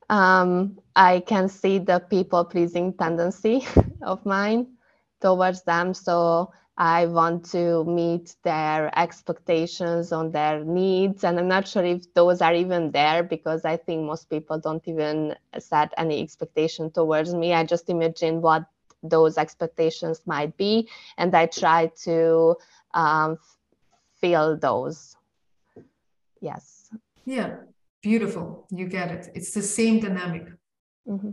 Um, 0.09 0.77
I 0.95 1.19
can 1.19 1.49
see 1.49 1.79
the 1.79 1.99
people 1.99 2.45
pleasing 2.45 2.93
tendency 2.93 3.65
of 4.01 4.25
mine 4.25 4.67
towards 5.21 5.63
them. 5.63 5.93
So 5.93 6.51
I 6.77 7.07
want 7.07 7.45
to 7.51 7.83
meet 7.85 8.35
their 8.43 8.91
expectations 8.97 10.11
on 10.11 10.31
their 10.31 10.63
needs. 10.63 11.23
And 11.23 11.39
I'm 11.39 11.47
not 11.47 11.67
sure 11.67 11.83
if 11.83 12.13
those 12.13 12.41
are 12.41 12.53
even 12.53 12.91
there 12.91 13.23
because 13.23 13.65
I 13.65 13.77
think 13.77 14.05
most 14.05 14.29
people 14.29 14.59
don't 14.59 14.87
even 14.87 15.35
set 15.57 15.93
any 15.97 16.21
expectation 16.21 16.91
towards 16.91 17.33
me. 17.33 17.53
I 17.53 17.63
just 17.63 17.89
imagine 17.89 18.41
what 18.41 18.65
those 19.01 19.37
expectations 19.37 20.21
might 20.25 20.55
be. 20.55 20.87
And 21.17 21.35
I 21.35 21.47
try 21.47 21.87
to 22.03 22.55
um, 22.93 23.39
feel 24.21 24.55
those. 24.57 25.15
Yes. 26.41 26.91
Yeah. 27.25 27.55
Beautiful. 28.07 28.65
You 28.71 28.87
get 28.87 29.11
it. 29.11 29.27
It's 29.35 29.51
the 29.51 29.61
same 29.61 29.99
dynamic. 29.99 30.45
Mm-hmm. 31.05 31.31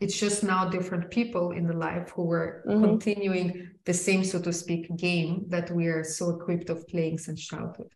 It's 0.00 0.18
just 0.18 0.42
now 0.42 0.66
different 0.66 1.10
people 1.10 1.50
in 1.50 1.66
the 1.66 1.76
life 1.76 2.08
who 2.14 2.22
were 2.22 2.64
mm-hmm. 2.66 2.84
continuing 2.84 3.68
the 3.84 3.92
same, 3.92 4.24
so 4.24 4.40
to 4.40 4.50
speak, 4.50 4.96
game 4.96 5.44
that 5.48 5.70
we 5.70 5.88
are 5.88 6.02
so 6.02 6.30
equipped 6.30 6.70
of 6.70 6.88
playing 6.88 7.18
since 7.18 7.46
childhood. 7.46 7.90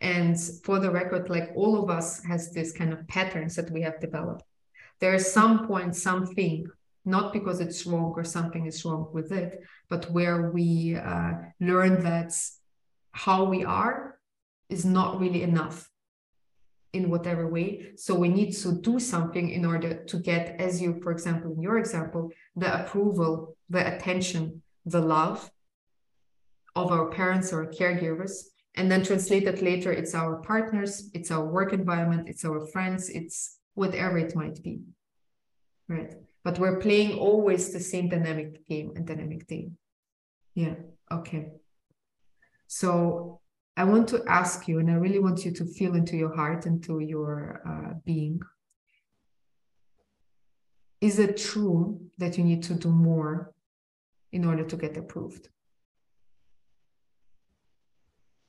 And 0.00 0.34
for 0.64 0.78
the 0.78 0.90
record, 0.90 1.28
like 1.28 1.52
all 1.54 1.82
of 1.82 1.90
us 1.90 2.24
has 2.24 2.52
this 2.52 2.72
kind 2.72 2.90
of 2.90 3.06
patterns 3.06 3.54
that 3.56 3.70
we 3.70 3.82
have 3.82 4.00
developed. 4.00 4.44
There 5.00 5.14
is 5.14 5.30
some 5.30 5.66
point, 5.66 5.94
something, 5.94 6.66
not 7.04 7.34
because 7.34 7.60
it's 7.60 7.84
wrong 7.84 8.14
or 8.16 8.24
something 8.24 8.64
is 8.64 8.82
wrong 8.86 9.10
with 9.12 9.30
it, 9.30 9.60
but 9.90 10.10
where 10.10 10.50
we 10.52 10.96
uh, 10.96 11.32
learn 11.60 12.02
that 12.02 12.32
how 13.10 13.44
we 13.44 13.62
are 13.62 14.18
is 14.70 14.86
not 14.86 15.20
really 15.20 15.42
enough 15.42 15.91
in 16.92 17.08
whatever 17.10 17.48
way. 17.48 17.92
So 17.96 18.14
we 18.14 18.28
need 18.28 18.52
to 18.52 18.80
do 18.80 19.00
something 19.00 19.50
in 19.50 19.64
order 19.64 20.04
to 20.04 20.18
get, 20.18 20.60
as 20.60 20.80
you, 20.80 21.00
for 21.02 21.12
example, 21.12 21.52
in 21.52 21.62
your 21.62 21.78
example, 21.78 22.30
the 22.54 22.82
approval, 22.82 23.56
the 23.70 23.96
attention, 23.96 24.62
the 24.84 25.00
love 25.00 25.50
of 26.76 26.90
our 26.90 27.10
parents 27.10 27.52
or 27.52 27.66
caregivers. 27.66 28.32
And 28.74 28.90
then 28.90 29.04
translate 29.04 29.44
that 29.44 29.60
later, 29.60 29.92
it's 29.92 30.14
our 30.14 30.36
partners, 30.36 31.10
it's 31.12 31.30
our 31.30 31.44
work 31.44 31.74
environment, 31.74 32.28
it's 32.28 32.44
our 32.44 32.66
friends, 32.68 33.10
it's 33.10 33.58
whatever 33.74 34.16
it 34.16 34.34
might 34.34 34.62
be. 34.62 34.80
Right. 35.88 36.14
But 36.42 36.58
we're 36.58 36.80
playing 36.80 37.18
always 37.18 37.72
the 37.72 37.80
same 37.80 38.08
dynamic 38.08 38.66
game 38.66 38.92
and 38.96 39.06
dynamic 39.06 39.46
thing. 39.46 39.76
Yeah. 40.54 40.74
Okay. 41.10 41.50
So 42.66 43.41
I 43.76 43.84
want 43.84 44.08
to 44.08 44.22
ask 44.28 44.68
you, 44.68 44.78
and 44.78 44.90
I 44.90 44.94
really 44.94 45.18
want 45.18 45.44
you 45.44 45.50
to 45.52 45.64
feel 45.64 45.94
into 45.94 46.16
your 46.16 46.34
heart, 46.34 46.66
into 46.66 47.00
your 47.00 47.62
uh, 47.66 47.94
being. 48.04 48.40
Is 51.00 51.18
it 51.18 51.36
true 51.36 52.00
that 52.18 52.38
you 52.38 52.44
need 52.44 52.62
to 52.64 52.74
do 52.74 52.90
more 52.90 53.52
in 54.30 54.44
order 54.44 54.64
to 54.64 54.76
get 54.76 54.96
approved? 54.96 55.48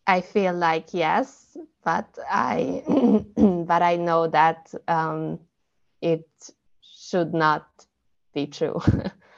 I 0.05 0.19
feel 0.21 0.53
like 0.53 0.93
yes, 0.93 1.55
but 1.83 2.17
I 2.29 2.83
but 3.35 3.81
I 3.81 3.95
know 3.95 4.27
that 4.27 4.73
um, 4.87 5.39
it 6.01 6.27
should 6.81 7.33
not 7.33 7.67
be 8.33 8.47
true 8.47 8.81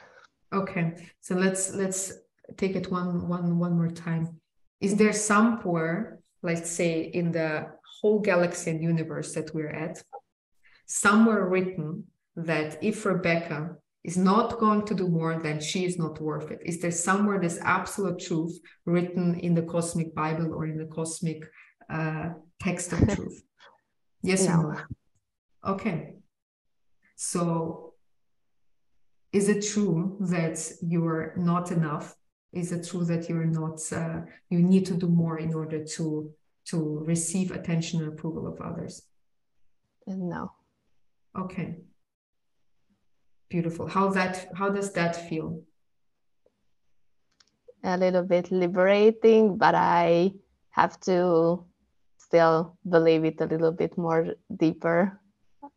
okay 0.52 0.94
so 1.20 1.34
let's 1.34 1.74
let's 1.74 2.12
take 2.56 2.74
it 2.76 2.90
one 2.90 3.28
one 3.28 3.58
one 3.58 3.76
more 3.76 3.90
time 3.90 4.40
is 4.80 4.96
there 4.96 5.12
somewhere 5.12 6.18
let's 6.42 6.70
say 6.70 7.00
in 7.02 7.32
the 7.32 7.66
whole 8.00 8.20
galaxy 8.20 8.70
and 8.70 8.82
universe 8.82 9.34
that 9.34 9.54
we're 9.54 9.76
at 9.86 10.02
somewhere 10.86 11.48
written 11.48 12.04
that 12.36 12.82
if 12.82 13.04
rebecca 13.04 13.76
is 14.06 14.16
not 14.16 14.58
going 14.60 14.84
to 14.86 14.94
do 14.94 15.08
more 15.08 15.36
then 15.42 15.60
she 15.60 15.84
is 15.84 15.98
not 15.98 16.20
worth 16.20 16.52
it? 16.52 16.60
Is 16.64 16.80
there 16.80 16.92
somewhere 16.92 17.40
this 17.40 17.58
absolute 17.62 18.20
truth 18.20 18.56
written 18.84 19.40
in 19.40 19.52
the 19.54 19.62
cosmic 19.62 20.14
bible 20.14 20.54
or 20.54 20.64
in 20.66 20.78
the 20.78 20.86
cosmic 20.86 21.44
uh, 21.90 22.30
text 22.60 22.92
of 22.92 23.00
truth? 23.14 23.42
Yes 24.22 24.46
no. 24.48 24.54
or 24.54 24.74
no. 24.74 25.72
okay. 25.72 26.14
So 27.16 27.94
is 29.32 29.48
it 29.48 29.60
true 29.72 30.16
that 30.32 30.58
you're 30.82 31.34
not 31.36 31.70
enough 31.70 32.16
is 32.56 32.72
it 32.72 32.88
true 32.88 33.04
that 33.04 33.28
you're 33.28 33.44
not 33.44 33.80
uh, 33.92 34.20
you 34.48 34.60
need 34.62 34.86
to 34.86 34.94
do 34.94 35.08
more 35.08 35.38
in 35.38 35.54
order 35.54 35.84
to 35.96 36.32
to 36.70 36.78
receive 37.04 37.50
attention 37.52 38.00
and 38.00 38.08
approval 38.12 38.46
of 38.46 38.60
others. 38.60 39.02
No. 40.06 40.52
Okay. 41.38 41.76
Beautiful. 43.48 43.86
How 43.86 44.08
that 44.10 44.48
how 44.54 44.70
does 44.70 44.92
that 44.92 45.14
feel? 45.28 45.62
A 47.84 47.96
little 47.96 48.24
bit 48.24 48.50
liberating 48.50 49.56
but 49.56 49.76
i 49.76 50.32
have 50.70 50.98
to 50.98 51.64
still 52.18 52.76
believe 52.88 53.24
it 53.24 53.40
a 53.40 53.46
little 53.46 53.70
bit 53.70 53.96
more 53.96 54.34
deeper 54.56 55.20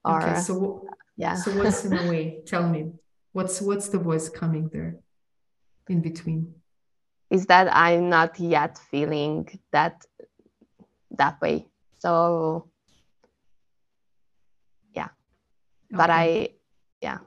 or 0.04 0.22
okay, 0.22 0.40
so 0.40 0.88
yeah. 1.18 1.36
so 1.36 1.52
what's 1.58 1.86
in 1.86 1.92
the 1.92 2.10
way? 2.10 2.42
Tell 2.48 2.68
me. 2.68 2.94
What's 3.32 3.62
what's 3.62 3.90
the 3.90 4.00
voice 4.00 4.28
coming 4.28 4.70
there 4.74 4.98
in 5.88 6.02
between 6.02 6.56
is 7.30 7.46
that 7.46 7.74
i'm 7.76 8.10
not 8.10 8.40
yet 8.40 8.78
feeling 8.92 9.48
that 9.72 10.06
that 11.12 11.40
way 11.42 11.66
so 12.00 12.68
yeah 14.94 15.06
okay. 15.06 15.12
but 15.92 16.10
i 16.10 16.50
yeah 17.02 17.20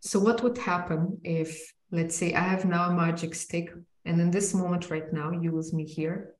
so 0.00 0.18
what 0.18 0.42
would 0.42 0.58
happen 0.58 1.18
if 1.24 1.74
let's 1.90 2.16
say 2.16 2.34
i 2.34 2.40
have 2.40 2.64
now 2.64 2.90
a 2.90 2.94
magic 2.94 3.34
stick 3.34 3.72
and 4.04 4.20
in 4.20 4.30
this 4.30 4.54
moment 4.54 4.90
right 4.90 5.12
now 5.12 5.30
you 5.30 5.52
with 5.52 5.72
me 5.72 5.84
here 5.84 6.34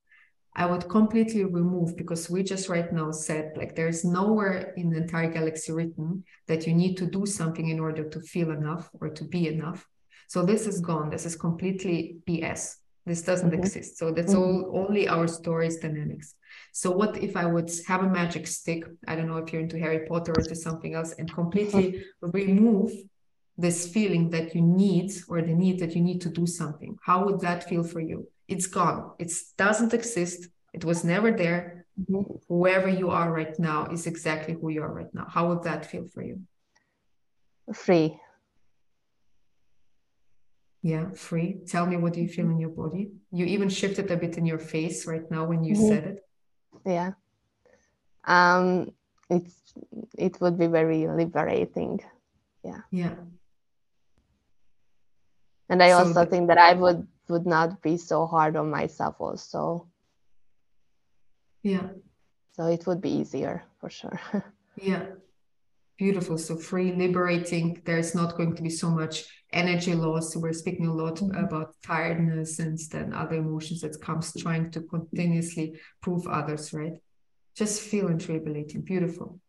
I 0.58 0.66
would 0.66 0.88
completely 0.88 1.44
remove 1.44 1.96
because 1.96 2.28
we 2.28 2.42
just 2.42 2.68
right 2.68 2.92
now 2.92 3.12
said 3.12 3.52
like 3.56 3.76
there's 3.76 4.04
nowhere 4.04 4.74
in 4.76 4.90
the 4.90 4.96
entire 4.96 5.30
galaxy 5.30 5.70
written 5.70 6.24
that 6.48 6.66
you 6.66 6.74
need 6.74 6.96
to 6.96 7.06
do 7.06 7.26
something 7.26 7.68
in 7.68 7.78
order 7.78 8.08
to 8.08 8.20
feel 8.20 8.50
enough 8.50 8.90
or 9.00 9.08
to 9.08 9.22
be 9.22 9.46
enough. 9.46 9.86
So 10.28 10.44
this 10.44 10.66
is 10.66 10.80
gone. 10.80 11.11
This 11.11 11.26
is 11.26 11.35
completely 11.35 12.18
BS. 12.26 12.76
This 13.04 13.23
doesn't 13.23 13.50
mm-hmm. 13.50 13.58
exist. 13.58 13.99
So 13.99 14.12
that's 14.12 14.35
mm-hmm. 14.35 14.73
all 14.73 14.87
only 14.87 15.08
our 15.08 15.26
stories 15.26 15.78
dynamics. 15.78 16.35
So 16.73 16.90
what 16.90 17.16
if 17.18 17.37
I 17.37 17.47
would 17.47 17.70
have 17.88 18.02
a 18.04 18.08
magic 18.08 18.47
stick? 18.47 18.85
I 19.08 19.16
don't 19.16 19.28
know 19.28 19.38
if 19.38 19.52
you're 19.52 19.62
into 19.62 19.78
Harry 19.78 20.06
Potter 20.06 20.32
or 20.37 20.42
to 20.42 20.54
something 20.54 20.94
else 20.94 21.12
and 21.18 21.32
completely 21.32 22.04
remove 22.20 22.92
this 23.56 23.88
feeling 23.88 24.30
that 24.30 24.54
you 24.54 24.62
need 24.62 25.11
or 25.28 25.42
the 25.42 25.54
need 25.54 25.80
that 25.80 25.97
you 25.97 26.02
need 26.02 26.20
to 26.20 26.28
do 26.28 26.47
something. 26.47 26.97
How 27.02 27.25
would 27.25 27.40
that 27.40 27.68
feel 27.68 27.82
for 27.82 28.00
you? 28.00 28.28
it's 28.49 28.66
gone 28.66 29.12
it 29.18 29.30
doesn't 29.56 29.94
exist 29.94 30.49
it 30.73 30.85
was 30.85 31.04
never 31.04 31.30
there 31.30 31.87
mm-hmm. 32.00 32.23
whoever 32.49 32.88
you 32.88 33.11
are 33.11 33.30
right 33.30 33.58
now 33.58 33.87
is 33.87 34.06
exactly 34.06 34.54
who 34.54 34.70
you 34.70 34.82
are 34.82 34.92
right 34.92 35.14
now 35.14 35.26
how 35.28 35.49
would 35.49 35.62
that 35.62 35.87
feel 35.87 36.06
for 36.06 36.23
you 36.23 36.40
free 37.73 38.18
yeah 40.82 41.11
free. 41.11 41.58
Tell 41.66 41.87
me 41.87 41.97
what 41.97 42.12
do 42.12 42.20
you 42.20 42.28
feel 42.28 42.47
in 42.47 42.58
your 42.58 42.70
body? 42.70 43.11
You 43.32 43.44
even 43.47 43.68
shifted 43.68 44.11
a 44.11 44.16
bit 44.16 44.38
in 44.38 44.47
your 44.47 44.58
face 44.58 45.06
right 45.06 45.28
now 45.30 45.44
when 45.44 45.64
you 45.64 45.75
mm-hmm. 45.75 45.88
said 45.88 46.04
it. 46.04 46.20
Yeah. 46.85 47.12
Um 48.25 48.92
it's 49.30 49.75
it 50.16 50.40
would 50.40 50.58
be 50.58 50.66
very 50.66 51.06
liberating. 51.06 52.00
Yeah. 52.64 52.83
Yeah. 52.90 53.14
And 55.68 55.83
i 55.83 55.90
so 55.90 55.98
also 55.98 56.24
think 56.24 56.48
that 56.48 56.59
i 56.59 56.72
would 56.72 57.07
would 57.29 57.46
not 57.46 57.83
be 57.83 57.96
so 57.96 58.26
hard 58.26 58.57
on 58.57 58.70
myself 58.70 59.16
also. 59.18 59.87
Yeah. 61.62 61.88
So 62.57 62.66
it 62.66 62.87
would 62.87 63.00
be 63.00 63.11
easier 63.11 63.64
for 63.81 63.90
sure. 63.90 64.20
Yeah. 64.81 65.07
Beautiful. 65.96 66.38
So 66.38 66.57
free 66.57 66.92
liberating. 66.92 67.83
There's 67.85 68.14
not 68.14 68.37
going 68.37 68.55
to 68.55 68.62
be 68.62 68.70
so 68.70 68.90
much 68.90 69.26
energy 69.52 69.94
loss. 69.94 70.37
We're 70.37 70.52
speaking 70.52 70.87
a 70.87 70.94
lot 70.94 71.16
mm-hmm. 71.16 71.37
about 71.44 71.74
tiredness 71.82 72.58
and 72.58 72.78
then 72.90 73.12
other 73.12 73.37
emotions 73.37 73.80
that 73.80 74.00
comes 74.00 74.32
trying 74.34 74.70
to 74.72 74.80
continuously 74.82 75.78
prove 76.00 76.26
others 76.26 76.72
right? 76.72 76.94
Just 77.56 77.82
feel 77.82 78.08
and 78.08 78.84
beautiful. 78.84 79.40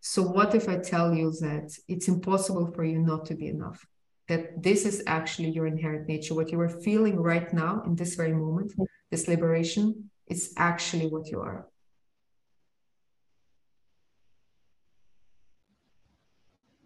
So 0.00 0.22
what 0.22 0.54
if 0.54 0.70
i 0.70 0.76
tell 0.76 1.12
you 1.12 1.30
that 1.40 1.70
it's 1.86 2.08
impossible 2.08 2.72
for 2.72 2.82
you 2.82 2.98
not 2.98 3.26
to 3.26 3.34
be 3.34 3.48
enough? 3.48 3.84
That 4.28 4.62
this 4.62 4.86
is 4.86 5.02
actually 5.06 5.50
your 5.50 5.66
inherent 5.66 6.08
nature. 6.08 6.34
What 6.34 6.50
you 6.50 6.60
are 6.60 6.68
feeling 6.68 7.16
right 7.16 7.52
now 7.52 7.82
in 7.84 7.94
this 7.94 8.14
very 8.14 8.32
moment, 8.32 8.72
this 9.10 9.28
liberation, 9.28 10.10
is 10.26 10.54
actually 10.56 11.08
what 11.08 11.28
you 11.28 11.40
are. 11.40 11.66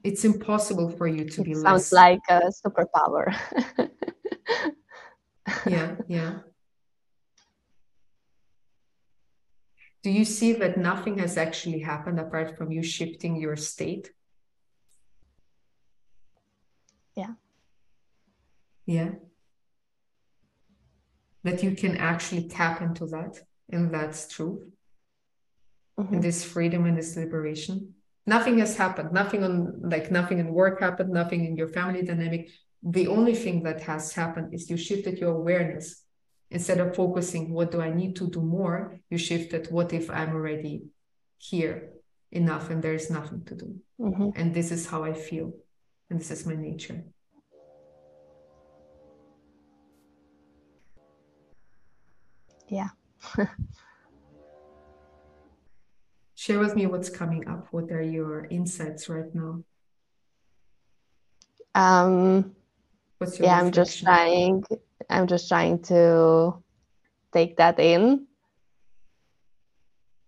It's 0.05 0.25
impossible 0.25 0.91
for 0.91 1.07
you 1.07 1.29
to 1.29 1.41
it 1.41 1.45
be 1.45 1.55
sounds 1.55 1.93
less. 1.93 1.93
like 1.93 2.23
a 2.29 2.51
superpower. 2.51 3.35
yeah, 5.67 5.97
yeah. 6.09 6.39
Do 10.03 10.11
you 10.11 10.25
see 10.25 10.53
that 10.55 10.77
nothing 10.77 11.19
has 11.19 11.37
actually 11.37 11.81
happened 11.81 12.19
apart 12.19 12.57
from 12.57 12.73
you 12.73 12.83
shifting 12.83 13.37
your 13.37 13.55
state? 13.55 14.11
yeah 17.17 17.33
yeah 18.87 19.11
that 21.45 21.63
you 21.63 21.73
can 21.73 21.97
actually 21.97 22.49
tap 22.49 22.81
into 22.81 23.07
that 23.07 23.39
and 23.71 23.93
that's 23.93 24.29
true 24.29 24.73
mm-hmm. 25.99 26.15
and 26.15 26.23
this 26.23 26.45
freedom 26.45 26.87
and 26.87 26.97
this 26.97 27.17
liberation 27.17 27.95
nothing 28.27 28.59
has 28.59 28.77
happened 28.77 29.13
nothing 29.13 29.43
on 29.45 29.81
like 29.83 30.11
nothing 30.11 30.39
in 30.39 30.49
work 30.53 30.81
happened 30.81 31.11
nothing 31.11 31.45
in 31.45 31.57
your 31.57 31.69
family 31.69 32.03
dynamic 32.03 32.51
the 32.83 33.07
only 33.07 33.35
thing 33.35 33.63
that 33.63 33.81
has 33.83 34.13
happened 34.13 34.53
is 34.55 34.71
you 34.71 34.77
shifted 34.77 35.19
your 35.19 35.35
awareness 35.35 36.03
instead 36.51 36.79
of 36.79 36.95
focusing 36.95 37.53
what 37.53 37.71
do 37.71 37.81
i 37.81 37.91
need 37.91 38.15
to 38.17 38.29
do 38.29 38.41
more 38.41 38.99
you 39.11 39.19
shifted 39.19 39.71
what 39.71 39.93
if 39.93 40.11
i'm 40.11 40.31
already 40.31 40.83
here 41.39 41.91
enough 42.31 42.71
and 42.71 42.83
there's 42.83 43.11
nothing 43.11 43.43
to 43.45 43.55
do 43.55 43.75
mm-hmm. 44.01 44.31
and 44.37 44.55
this 44.55 44.71
is 44.71 44.87
how 44.87 45.03
i 45.05 45.13
feel 45.13 45.53
and 46.13 46.21
this 46.21 46.31
is 46.31 46.45
my 46.45 46.55
nature. 46.55 47.03
Yeah. 52.69 52.91
Share 56.43 56.59
with 56.59 56.75
me 56.75 56.87
what's 56.87 57.09
coming 57.09 57.47
up. 57.47 57.69
What 57.71 57.93
are 57.93 58.03
your 58.03 58.47
insights 58.47 59.09
right 59.09 59.33
now? 59.33 59.63
Um, 61.77 62.57
what's 63.19 63.39
your 63.39 63.47
yeah, 63.47 63.63
reflection? 63.63 63.69
I'm 63.69 63.73
just 63.73 64.03
trying. 64.03 64.65
I'm 65.09 65.27
just 65.29 65.49
trying 65.49 65.79
to 65.83 66.61
take 67.33 67.59
that 67.59 67.79
in. 67.79 68.27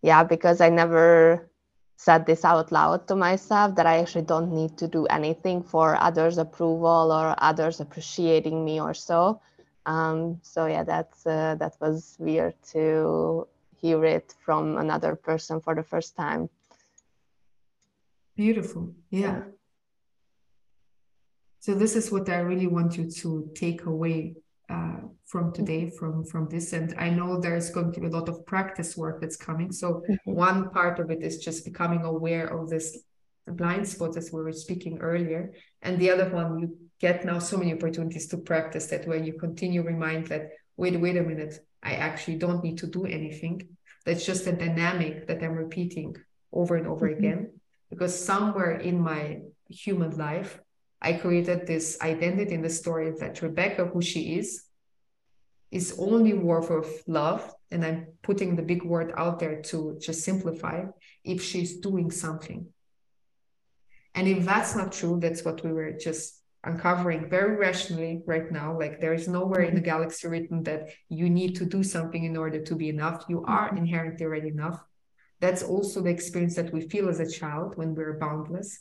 Yeah, 0.03 0.22
because 0.22 0.61
I 0.61 0.68
never 0.68 1.50
said 1.96 2.27
this 2.27 2.44
out 2.44 2.70
loud 2.70 3.09
to 3.09 3.16
myself 3.16 3.74
that 3.74 3.87
I 3.87 3.98
actually 3.98 4.27
don't 4.27 4.53
need 4.53 4.79
to 4.79 4.87
do 4.87 5.07
anything 5.07 5.64
for 5.64 5.96
others' 5.96 6.38
approval 6.38 7.11
or 7.11 7.35
others 7.38 7.81
appreciating 7.81 8.64
me 8.64 8.81
or 8.81 8.94
so. 8.94 9.40
Um, 9.85 10.38
so 10.42 10.66
yeah, 10.66 10.85
that's 10.85 11.27
uh, 11.27 11.57
that 11.59 11.74
was 11.81 12.14
weird 12.20 12.55
to 12.70 13.48
hear 13.85 14.03
it 14.05 14.35
from 14.47 14.79
another 14.79 15.14
person 15.14 15.61
for 15.61 15.75
the 15.75 15.83
first 15.83 16.16
time. 16.16 16.49
Beautiful, 18.35 18.94
yeah. 19.11 19.42
So 21.61 21.75
this 21.75 21.94
is 21.94 22.11
what 22.11 22.29
I 22.29 22.38
really 22.51 22.66
want 22.66 22.97
you 22.99 23.11
to 23.23 23.51
take 23.55 23.85
away 23.85 24.37
uh, 24.75 25.01
from 25.27 25.53
today 25.53 25.90
from 25.99 26.25
from 26.31 26.49
this. 26.49 26.73
And 26.73 26.88
i 27.07 27.09
know 27.16 27.29
there's 27.38 27.70
going 27.77 27.92
to 27.92 28.01
be 28.01 28.07
a 28.07 28.16
lot 28.18 28.29
of 28.33 28.47
practice 28.47 28.97
work 28.97 29.16
that's 29.20 29.37
coming. 29.49 29.70
So 29.73 29.87
mm-hmm. 29.92 30.33
one 30.49 30.70
part 30.70 30.97
of 31.03 31.11
it 31.14 31.23
is 31.29 31.44
just 31.47 31.64
becoming 31.70 32.03
aware 32.05 32.47
of 32.57 32.70
this 32.70 32.87
blind 33.61 33.87
spots 33.87 34.16
as 34.16 34.33
we 34.33 34.40
were 34.42 34.59
speaking 34.66 34.94
earlier. 35.11 35.53
And 35.83 35.99
the 35.99 36.11
other 36.11 36.29
one 36.40 36.49
you 36.61 36.68
get 37.01 37.25
now 37.25 37.38
so 37.38 37.57
many 37.59 37.73
opportunities 37.75 38.27
to 38.29 38.38
practice 38.38 38.87
that 38.88 39.07
where 39.09 39.23
you 39.27 39.35
continue 39.47 39.83
remind 39.83 40.23
that 40.29 40.44
wait 40.81 40.99
wait 41.05 41.18
a 41.18 41.23
minute 41.33 41.55
i 41.85 41.92
actually 41.92 42.37
don't 42.37 42.64
need 42.64 42.79
to 42.79 42.87
do 42.87 43.05
anything 43.07 43.68
that's 44.05 44.27
just 44.27 44.47
a 44.47 44.53
dynamic 44.53 45.27
that 45.27 45.42
i'm 45.42 45.55
repeating 45.55 46.16
over 46.53 46.77
and 46.77 46.87
over 46.87 47.09
mm-hmm. 47.09 47.18
again 47.18 47.51
because 47.90 48.18
somewhere 48.18 48.73
in 48.73 49.01
my 49.01 49.40
human 49.68 50.16
life, 50.16 50.61
I 51.01 51.14
created 51.14 51.66
this 51.66 51.99
identity 52.01 52.55
in 52.55 52.62
the 52.62 52.70
story 52.70 53.12
that 53.20 53.42
Rebecca, 53.42 53.87
who 53.87 54.01
she 54.01 54.37
is, 54.38 54.64
is 55.70 55.97
only 55.99 56.33
worth 56.33 56.70
of 56.70 56.87
love. 57.07 57.53
And 57.70 57.85
I'm 57.85 58.07
putting 58.23 58.57
the 58.57 58.62
big 58.62 58.85
word 58.85 59.12
out 59.16 59.38
there 59.38 59.61
to 59.62 59.99
just 60.01 60.23
simplify 60.23 60.85
if 61.25 61.42
she's 61.42 61.79
doing 61.81 62.11
something. 62.11 62.66
And 64.14 64.29
if 64.29 64.44
that's 64.44 64.77
not 64.77 64.92
true, 64.92 65.18
that's 65.20 65.44
what 65.44 65.64
we 65.64 65.73
were 65.73 65.92
just 65.92 66.40
uncovering 66.66 67.29
very 67.29 67.57
rationally 67.57 68.22
right 68.27 68.50
now. 68.50 68.79
Like 68.79 69.00
there 69.00 69.14
is 69.14 69.29
nowhere 69.29 69.62
in 69.62 69.74
the 69.74 69.81
mm-hmm. 69.81 69.90
galaxy 69.90 70.29
written 70.29 70.62
that 70.64 70.88
you 71.09 71.29
need 71.29 71.57
to 71.57 71.64
do 71.64 71.83
something 71.83 72.24
in 72.24 72.37
order 72.37 72.62
to 72.62 72.74
be 72.74 72.88
enough. 72.88 73.24
You 73.29 73.44
are 73.46 73.68
mm-hmm. 73.68 73.79
inherently 73.79 74.27
already 74.27 74.48
enough. 74.48 74.81
That's 75.40 75.62
also 75.62 76.00
the 76.00 76.11
experience 76.11 76.55
that 76.57 76.72
we 76.72 76.88
feel 76.88 77.09
as 77.09 77.20
a 77.20 77.31
child 77.31 77.77
when 77.77 77.94
we're 77.94 78.18
boundless. 78.18 78.81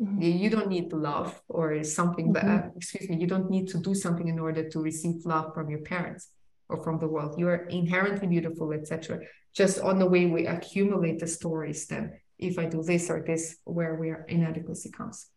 Mm-hmm. 0.00 0.22
You 0.22 0.50
don't 0.50 0.68
need 0.68 0.92
love 0.92 1.40
or 1.48 1.84
something, 1.84 2.32
mm-hmm. 2.32 2.48
but 2.48 2.66
uh, 2.66 2.70
excuse 2.76 3.08
me, 3.08 3.16
you 3.16 3.26
don't 3.26 3.50
need 3.50 3.68
to 3.68 3.78
do 3.78 3.94
something 3.94 4.28
in 4.28 4.38
order 4.38 4.68
to 4.68 4.80
receive 4.80 5.24
love 5.24 5.54
from 5.54 5.70
your 5.70 5.80
parents 5.80 6.30
or 6.68 6.82
from 6.82 6.98
the 6.98 7.06
world. 7.06 7.38
You 7.38 7.48
are 7.48 7.66
inherently 7.66 8.26
beautiful, 8.26 8.72
etc. 8.72 9.20
Just 9.54 9.80
on 9.80 9.98
the 9.98 10.06
way 10.06 10.26
we 10.26 10.46
accumulate 10.46 11.20
the 11.20 11.28
stories, 11.28 11.86
then 11.86 12.18
if 12.38 12.58
I 12.58 12.64
do 12.64 12.82
this 12.82 13.08
or 13.10 13.22
this, 13.24 13.56
where 13.64 13.94
we 13.94 14.10
are 14.10 14.24
inadequacy 14.28 14.90
comes. 14.90 15.28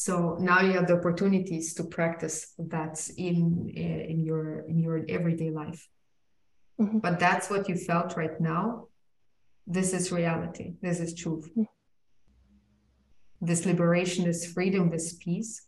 So 0.00 0.36
now 0.38 0.60
you 0.60 0.74
have 0.74 0.86
the 0.86 0.96
opportunities 0.96 1.74
to 1.74 1.82
practice 1.82 2.54
that 2.56 2.94
in 3.16 3.68
eh, 3.76 4.12
in 4.12 4.24
your 4.24 4.60
in 4.70 4.78
your 4.78 5.04
everyday 5.08 5.50
life. 5.50 5.88
Mm-hmm. 6.80 6.98
But 6.98 7.18
that's 7.18 7.50
what 7.50 7.68
you 7.68 7.74
felt 7.74 8.16
right 8.16 8.40
now. 8.40 8.86
This 9.66 9.92
is 9.92 10.12
reality. 10.12 10.74
This 10.80 11.00
is 11.00 11.14
truth. 11.14 11.50
Mm-hmm. 11.50 11.64
This 13.40 13.66
liberation, 13.66 14.24
this 14.24 14.46
freedom, 14.52 14.88
this 14.88 15.14
peace. 15.14 15.66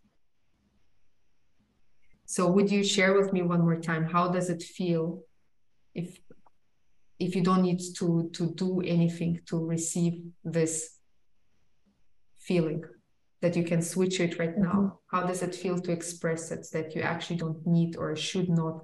So 2.25 2.47
would 2.53 2.71
you 2.71 2.85
share 2.85 3.15
with 3.21 3.33
me 3.33 3.43
one 3.43 3.63
more 3.63 3.81
time 3.81 4.05
how 4.05 4.29
does 4.29 4.49
it 4.49 4.63
feel 4.63 5.25
if 5.93 6.21
if 7.19 7.35
you 7.35 7.43
don't 7.43 7.63
need 7.63 7.81
to 7.99 8.31
to 8.37 8.55
do 8.55 8.81
anything 8.81 9.41
to 9.47 9.57
receive 9.75 10.23
this 10.45 11.01
feeling? 12.39 12.85
That 13.41 13.57
you 13.57 13.65
can 13.65 13.83
switch 13.83 14.21
it 14.21 14.39
right 14.39 14.57
now. 14.57 14.73
Mm-hmm. 14.73 15.17
how 15.17 15.27
does 15.27 15.43
it 15.43 15.55
feel 15.55 15.79
to 15.81 15.93
express 15.93 16.51
it 16.51 16.67
that 16.73 16.95
you 16.95 17.03
actually 17.03 17.37
don't 17.37 17.67
need 17.67 17.97
or 17.97 18.15
should 18.17 18.49
not 18.49 18.83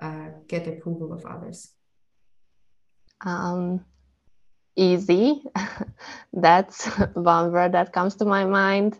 uh, 0.00 0.28
get 0.46 0.68
approval 0.68 1.12
of 1.12 1.24
others? 1.26 1.72
Um, 3.20 3.84
easy. 4.76 5.42
That's 6.32 6.86
one 7.14 7.52
word 7.52 7.72
that 7.72 7.92
comes 7.92 8.16
to 8.16 8.24
my 8.24 8.44
mind. 8.44 8.98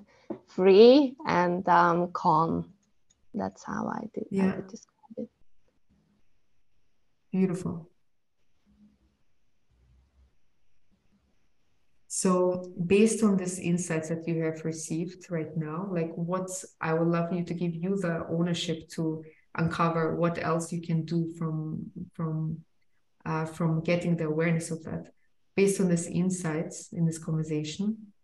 Free 0.49 1.15
and 1.27 1.69
um, 1.69 2.11
calm. 2.13 2.73
That's 3.35 3.63
how 3.63 3.87
i 3.87 4.01
do 4.15 4.25
yeah. 4.31 4.55
I 4.57 4.61
describe 4.63 5.19
it. 5.19 5.29
Beautiful 7.31 7.89
So, 12.17 12.73
based 12.87 13.23
on 13.23 13.37
these 13.37 13.59
insights 13.59 14.09
that 14.09 14.27
you 14.27 14.43
have 14.43 14.65
received 14.65 15.31
right 15.31 15.55
now, 15.55 15.87
like 15.91 16.11
what's 16.15 16.65
I 16.81 16.95
would 16.95 17.09
love 17.09 17.31
you 17.31 17.45
to 17.45 17.53
give 17.53 17.75
you 17.75 17.99
the 17.99 18.25
ownership 18.31 18.89
to 18.97 19.23
uncover 19.55 20.17
what 20.17 20.43
else 20.43 20.73
you 20.73 20.81
can 20.81 21.05
do 21.05 21.35
from 21.37 21.91
from 22.15 22.65
uh, 23.27 23.45
from 23.45 23.83
getting 23.83 24.17
the 24.17 24.25
awareness 24.25 24.71
of 24.71 24.83
that. 24.85 25.13
Based 25.57 25.79
on 25.79 25.91
these 25.91 26.07
insights 26.07 26.89
in 26.91 27.05
this 27.05 27.19
conversation, 27.19 28.15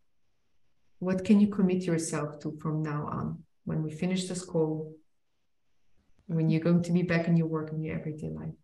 what 0.99 1.23
can 1.23 1.39
you 1.39 1.49
commit 1.49 1.83
yourself 1.83 2.41
to 2.41 2.57
from 2.63 2.83
now 2.83 3.07
on 3.13 3.45
when 3.67 3.83
we 3.83 3.91
finish 3.91 4.27
this 4.27 4.43
call? 4.43 4.91
When 6.29 6.49
you're 6.49 6.65
going 6.65 6.83
to 6.85 6.93
be 6.93 7.03
back 7.03 7.29
in 7.29 7.37
your 7.37 7.49
work 7.49 7.73
in 7.73 7.83
your 7.83 7.99
everyday 7.99 8.31
life? 8.31 8.62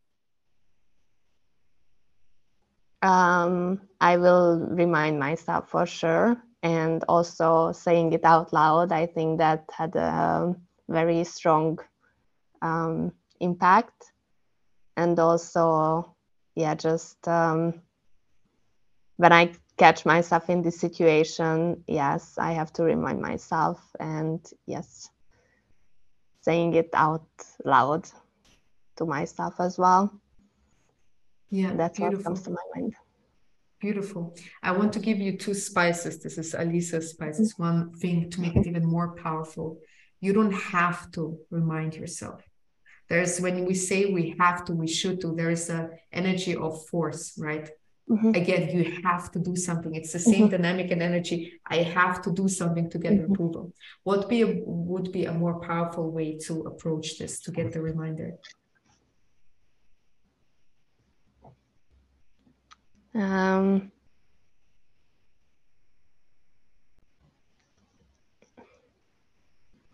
Um, 3.03 3.81
I 4.01 4.17
will 4.17 4.67
remind 4.71 5.19
myself 5.19 5.69
for 5.69 5.87
sure. 5.87 6.37
And 6.63 7.05
also 7.09 7.73
saying 7.73 8.13
it 8.13 8.25
out 8.25 8.53
loud, 8.53 8.91
I 8.91 9.07
think 9.07 9.39
that 9.39 9.65
had 9.71 9.95
a 9.95 10.57
very 10.89 11.23
strong 11.25 11.79
um, 12.63 13.13
impact. 13.41 14.13
And 14.97 15.19
also, 15.19 16.17
yeah, 16.57 16.75
just 16.75 17.29
um, 17.29 17.75
when 19.17 19.33
I 19.33 19.53
catch 19.77 20.05
myself 20.05 20.51
in 20.51 20.63
this 20.63 20.81
situation, 20.81 21.85
yes, 21.87 22.37
I 22.39 22.53
have 22.53 22.73
to 22.75 22.83
remind 22.83 23.21
myself 23.21 23.81
and 24.01 24.45
yes, 24.67 25.09
saying 26.41 26.75
it 26.75 26.91
out 26.95 27.29
loud 27.65 28.11
to 28.97 29.07
myself 29.07 29.61
as 29.61 29.79
well. 29.79 30.13
Yeah, 31.51 31.75
that's 31.75 31.99
beautiful. 31.99 32.19
what 32.19 32.25
comes 32.25 32.43
to 32.43 32.51
my 32.51 32.65
mind. 32.75 32.95
Beautiful. 33.81 34.37
I 34.63 34.73
want 34.73 34.93
to 34.95 34.99
give 34.99 35.19
you 35.19 35.37
two 35.37 35.55
spices. 35.55 36.19
This 36.19 36.37
is 36.37 36.55
Alisa's 36.55 37.11
spices. 37.11 37.55
Mm-hmm. 37.55 37.63
One 37.63 37.93
thing 37.95 38.31
to 38.31 38.41
make 38.41 38.57
it 38.57 38.67
even 38.67 38.85
more 38.85 39.15
powerful. 39.15 39.79
You 40.21 40.33
don't 40.33 40.53
have 40.53 41.11
to 41.13 41.39
remind 41.51 41.95
yourself. 41.95 42.43
There's 43.09 43.41
when 43.41 43.65
we 43.65 43.75
say 43.75 44.07
we 44.07 44.35
have 44.39 44.65
to, 44.67 44.73
we 44.73 44.89
should 44.89 45.21
to, 45.23 45.35
there 45.35 45.51
is 45.51 45.71
a 45.71 45.91
energy 46.13 46.57
of 46.57 46.87
force, 46.89 47.39
right? 47.39 47.71
Mm-hmm. 48.11 48.35
Again, 48.35 48.77
you 48.77 49.03
have 49.05 49.31
to 49.33 49.39
do 49.39 49.55
something. 49.55 49.95
It's 49.95 50.13
the 50.13 50.19
same 50.19 50.49
mm-hmm. 50.49 50.63
dynamic 50.63 50.91
and 50.91 51.03
energy. 51.03 51.61
I 51.67 51.77
have 51.77 52.21
to 52.23 52.33
do 52.33 52.49
something 52.49 52.91
to 52.91 52.99
get 52.99 53.13
mm-hmm. 53.13 53.33
approval. 53.33 53.73
What 54.03 54.29
be 54.29 54.43
a, 54.43 54.63
would 54.65 55.13
be 55.13 55.27
a 55.27 55.33
more 55.33 55.61
powerful 55.61 56.11
way 56.11 56.39
to 56.47 56.63
approach 56.63 57.19
this 57.19 57.41
to 57.41 57.53
get 57.53 57.73
the 57.73 57.81
reminder? 57.81 58.33
Um, 63.19 63.91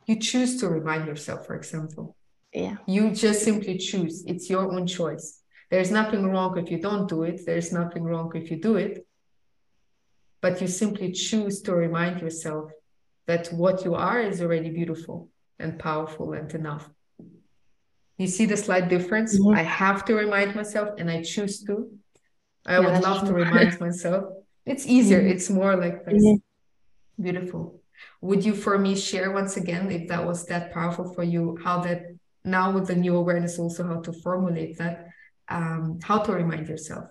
you 0.06 0.20
choose 0.20 0.60
to 0.60 0.68
remind 0.68 1.06
yourself, 1.06 1.46
for 1.46 1.56
example. 1.56 2.16
Yeah. 2.52 2.76
You 2.86 3.10
just 3.12 3.42
simply 3.42 3.78
choose. 3.78 4.24
It's 4.26 4.50
your 4.50 4.70
own 4.70 4.86
choice. 4.86 5.40
There's 5.70 5.90
nothing 5.90 6.26
wrong 6.26 6.58
if 6.58 6.70
you 6.70 6.78
don't 6.78 7.08
do 7.08 7.22
it. 7.22 7.46
There's 7.46 7.72
nothing 7.72 8.04
wrong 8.04 8.30
if 8.34 8.50
you 8.50 8.58
do 8.60 8.76
it. 8.76 9.06
But 10.42 10.60
you 10.60 10.68
simply 10.68 11.10
choose 11.12 11.62
to 11.62 11.74
remind 11.74 12.20
yourself 12.20 12.70
that 13.26 13.48
what 13.48 13.86
you 13.86 13.94
are 13.94 14.20
is 14.20 14.42
already 14.42 14.68
beautiful 14.68 15.30
and 15.58 15.78
powerful 15.78 16.34
and 16.34 16.52
enough. 16.54 16.90
You 18.18 18.26
see 18.26 18.44
the 18.44 18.58
slight 18.58 18.90
difference? 18.90 19.40
Mm-hmm. 19.40 19.56
I 19.56 19.62
have 19.62 20.04
to 20.04 20.14
remind 20.14 20.54
myself 20.54 20.90
and 20.98 21.10
I 21.10 21.22
choose 21.22 21.64
to. 21.64 21.90
I 22.66 22.74
yeah, 22.74 22.78
would 22.80 23.02
love 23.02 23.20
true. 23.20 23.28
to 23.28 23.34
remind 23.34 23.78
myself. 23.80 24.24
It's 24.64 24.86
easier. 24.86 25.20
Mm-hmm. 25.20 25.32
It's 25.32 25.50
more 25.50 25.76
like 25.76 26.04
this. 26.04 26.24
Mm-hmm. 26.24 27.22
Beautiful. 27.22 27.80
Would 28.22 28.44
you, 28.44 28.54
for 28.54 28.78
me, 28.78 28.96
share 28.96 29.30
once 29.30 29.56
again, 29.56 29.90
if 29.90 30.08
that 30.08 30.24
was 30.24 30.46
that 30.46 30.72
powerful 30.72 31.12
for 31.12 31.22
you, 31.22 31.58
how 31.62 31.80
that 31.80 32.06
now 32.44 32.72
with 32.72 32.86
the 32.86 32.96
new 32.96 33.16
awareness, 33.16 33.58
also 33.58 33.86
how 33.86 34.00
to 34.00 34.12
formulate 34.12 34.78
that, 34.78 35.08
um, 35.48 35.98
how 36.02 36.18
to 36.18 36.32
remind 36.32 36.68
yourself? 36.68 37.04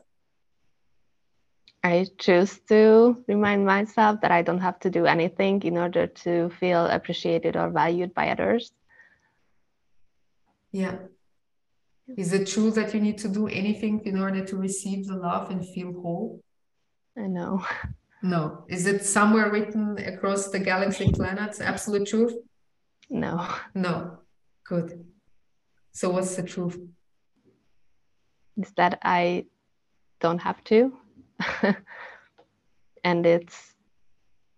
I 1.83 2.07
choose 2.17 2.59
to 2.69 3.23
remind 3.27 3.65
myself 3.65 4.21
that 4.21 4.31
I 4.31 4.41
don't 4.41 4.61
have 4.61 4.79
to 4.81 4.89
do 4.89 5.05
anything 5.05 5.61
in 5.63 5.77
order 5.77 6.07
to 6.07 6.49
feel 6.59 6.85
appreciated 6.85 7.57
or 7.57 7.69
valued 7.69 8.13
by 8.13 8.29
others. 8.29 8.71
Yeah, 10.71 10.97
is 12.17 12.33
it 12.33 12.47
true 12.47 12.71
that 12.71 12.93
you 12.93 12.99
need 12.99 13.17
to 13.19 13.29
do 13.29 13.47
anything 13.47 14.01
in 14.05 14.19
order 14.19 14.43
to 14.45 14.57
receive 14.57 15.07
the 15.07 15.15
love 15.15 15.49
and 15.49 15.65
feel 15.67 15.93
whole? 15.93 16.41
I 17.17 17.27
know. 17.27 17.65
No. 18.25 18.63
Is 18.69 18.87
it 18.87 19.03
somewhere 19.03 19.51
written 19.51 19.97
across 19.97 20.47
the 20.47 20.57
galaxy 20.57 21.11
planets? 21.11 21.59
Absolute 21.59 22.07
truth? 22.07 22.33
No. 23.09 23.45
No. 23.75 24.19
Good. 24.63 25.03
So 25.91 26.09
what's 26.09 26.33
the 26.37 26.43
truth? 26.43 26.79
Is 28.55 28.71
that 28.77 28.97
I 29.03 29.47
don't 30.21 30.39
have 30.39 30.63
to. 30.63 30.97
and 33.03 33.25
it's 33.25 33.73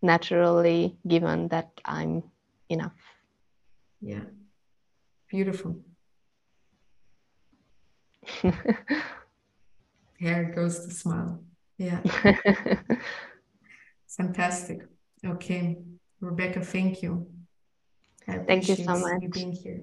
naturally 0.04 0.96
given 1.08 1.48
that 1.48 1.72
I'm 1.84 2.22
enough. 2.70 2.94
Yeah. 4.00 4.26
Beautiful. 5.28 5.82
Here 10.18 10.54
goes 10.56 10.86
the 10.86 10.94
smile. 10.94 11.44
Yeah. 11.78 12.02
Fantastic. 14.08 14.82
Okay. 15.26 15.78
Rebecca, 16.22 16.62
thank 16.62 17.04
you. 17.04 17.28
thank 18.26 18.70
you 18.70 18.76
so 18.76 18.98
much. 18.98 19.22
You 19.22 19.30
being 19.30 19.52
here. 19.52 19.82